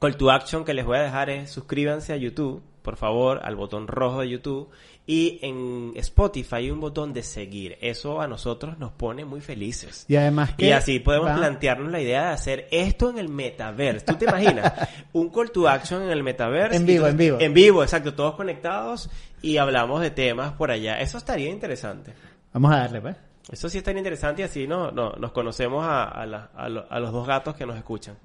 call 0.00 0.16
to 0.16 0.30
action 0.30 0.64
que 0.64 0.74
les 0.74 0.84
voy 0.84 0.96
a 0.98 1.02
dejar 1.02 1.30
es 1.30 1.50
suscríbanse 1.50 2.12
a 2.12 2.16
YouTube, 2.16 2.62
por 2.82 2.96
favor, 2.96 3.40
al 3.44 3.54
botón 3.56 3.86
rojo 3.86 4.20
de 4.20 4.30
YouTube. 4.30 4.70
Y 5.06 5.40
en 5.42 5.92
Spotify 5.96 6.56
hay 6.56 6.70
un 6.70 6.78
botón 6.80 7.12
de 7.12 7.22
seguir. 7.24 7.76
Eso 7.80 8.20
a 8.20 8.28
nosotros 8.28 8.78
nos 8.78 8.92
pone 8.92 9.24
muy 9.24 9.40
felices. 9.40 10.04
Y 10.08 10.14
además 10.14 10.54
que... 10.54 10.66
Y 10.66 10.70
así 10.72 11.00
podemos 11.00 11.28
va- 11.30 11.36
plantearnos 11.36 11.90
la 11.90 12.00
idea 12.00 12.28
de 12.28 12.32
hacer 12.34 12.68
esto 12.70 13.10
en 13.10 13.18
el 13.18 13.28
metaverse. 13.28 14.06
¿Tú 14.06 14.14
te 14.14 14.26
imaginas? 14.26 14.72
Un 15.12 15.30
call 15.30 15.50
to 15.50 15.68
action 15.68 16.02
en 16.02 16.10
el 16.10 16.22
metaverse. 16.22 16.76
En 16.76 16.86
vivo, 16.86 17.04
tú- 17.06 17.10
en 17.10 17.16
vivo. 17.16 17.38
En 17.40 17.54
vivo, 17.54 17.82
exacto. 17.82 18.14
Todos 18.14 18.36
conectados 18.36 19.10
y 19.42 19.56
hablamos 19.56 20.00
de 20.00 20.10
temas 20.12 20.52
por 20.52 20.70
allá. 20.70 21.00
Eso 21.00 21.18
estaría 21.18 21.48
interesante. 21.50 22.12
Vamos 22.52 22.72
a 22.72 22.76
darle, 22.78 23.00
pues. 23.00 23.16
Eso 23.50 23.68
sí 23.68 23.78
estaría 23.78 23.98
interesante 23.98 24.42
y 24.42 24.44
así 24.44 24.68
no, 24.68 24.92
no, 24.92 25.12
nos 25.14 25.32
conocemos 25.32 25.84
a, 25.84 26.04
a, 26.04 26.24
la- 26.24 26.50
a 26.54 26.68
lo- 26.68 26.86
a 26.88 27.00
los 27.00 27.10
dos 27.10 27.26
gatos 27.26 27.56
que 27.56 27.66
nos 27.66 27.76
escuchan. 27.76 28.16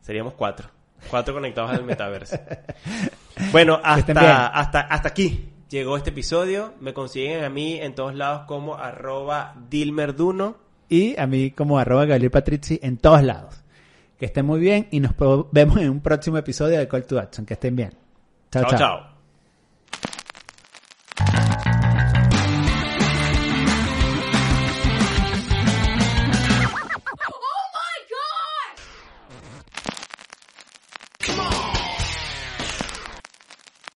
Seríamos 0.00 0.34
cuatro. 0.34 0.68
Cuatro 1.08 1.34
conectados 1.34 1.70
al 1.72 1.84
metaverse. 1.84 2.40
Bueno, 3.52 3.80
hasta, 3.82 4.48
hasta, 4.48 4.80
hasta 4.80 5.08
aquí 5.08 5.50
llegó 5.70 5.96
este 5.96 6.10
episodio. 6.10 6.74
Me 6.80 6.92
consiguen 6.92 7.44
a 7.44 7.48
mí 7.48 7.76
en 7.80 7.94
todos 7.94 8.14
lados 8.14 8.42
como 8.46 8.76
arroba 8.76 9.54
Dilmerduno. 9.70 10.56
Y 10.88 11.18
a 11.18 11.26
mí 11.26 11.52
como 11.52 11.78
arroba 11.78 12.04
Gabriel 12.04 12.30
Patrici 12.30 12.78
en 12.82 12.98
todos 12.98 13.22
lados. 13.22 13.62
Que 14.18 14.26
estén 14.26 14.44
muy 14.44 14.60
bien 14.60 14.88
y 14.90 15.00
nos 15.00 15.14
vemos 15.52 15.78
en 15.78 15.88
un 15.88 16.00
próximo 16.00 16.36
episodio 16.36 16.78
de 16.78 16.88
Call 16.88 17.06
to 17.06 17.18
Action. 17.18 17.46
Que 17.46 17.54
estén 17.54 17.76
bien. 17.76 17.94
chao. 18.50 18.64
chao. 18.64 18.70
chao. 18.70 18.78
chao. 18.78 19.09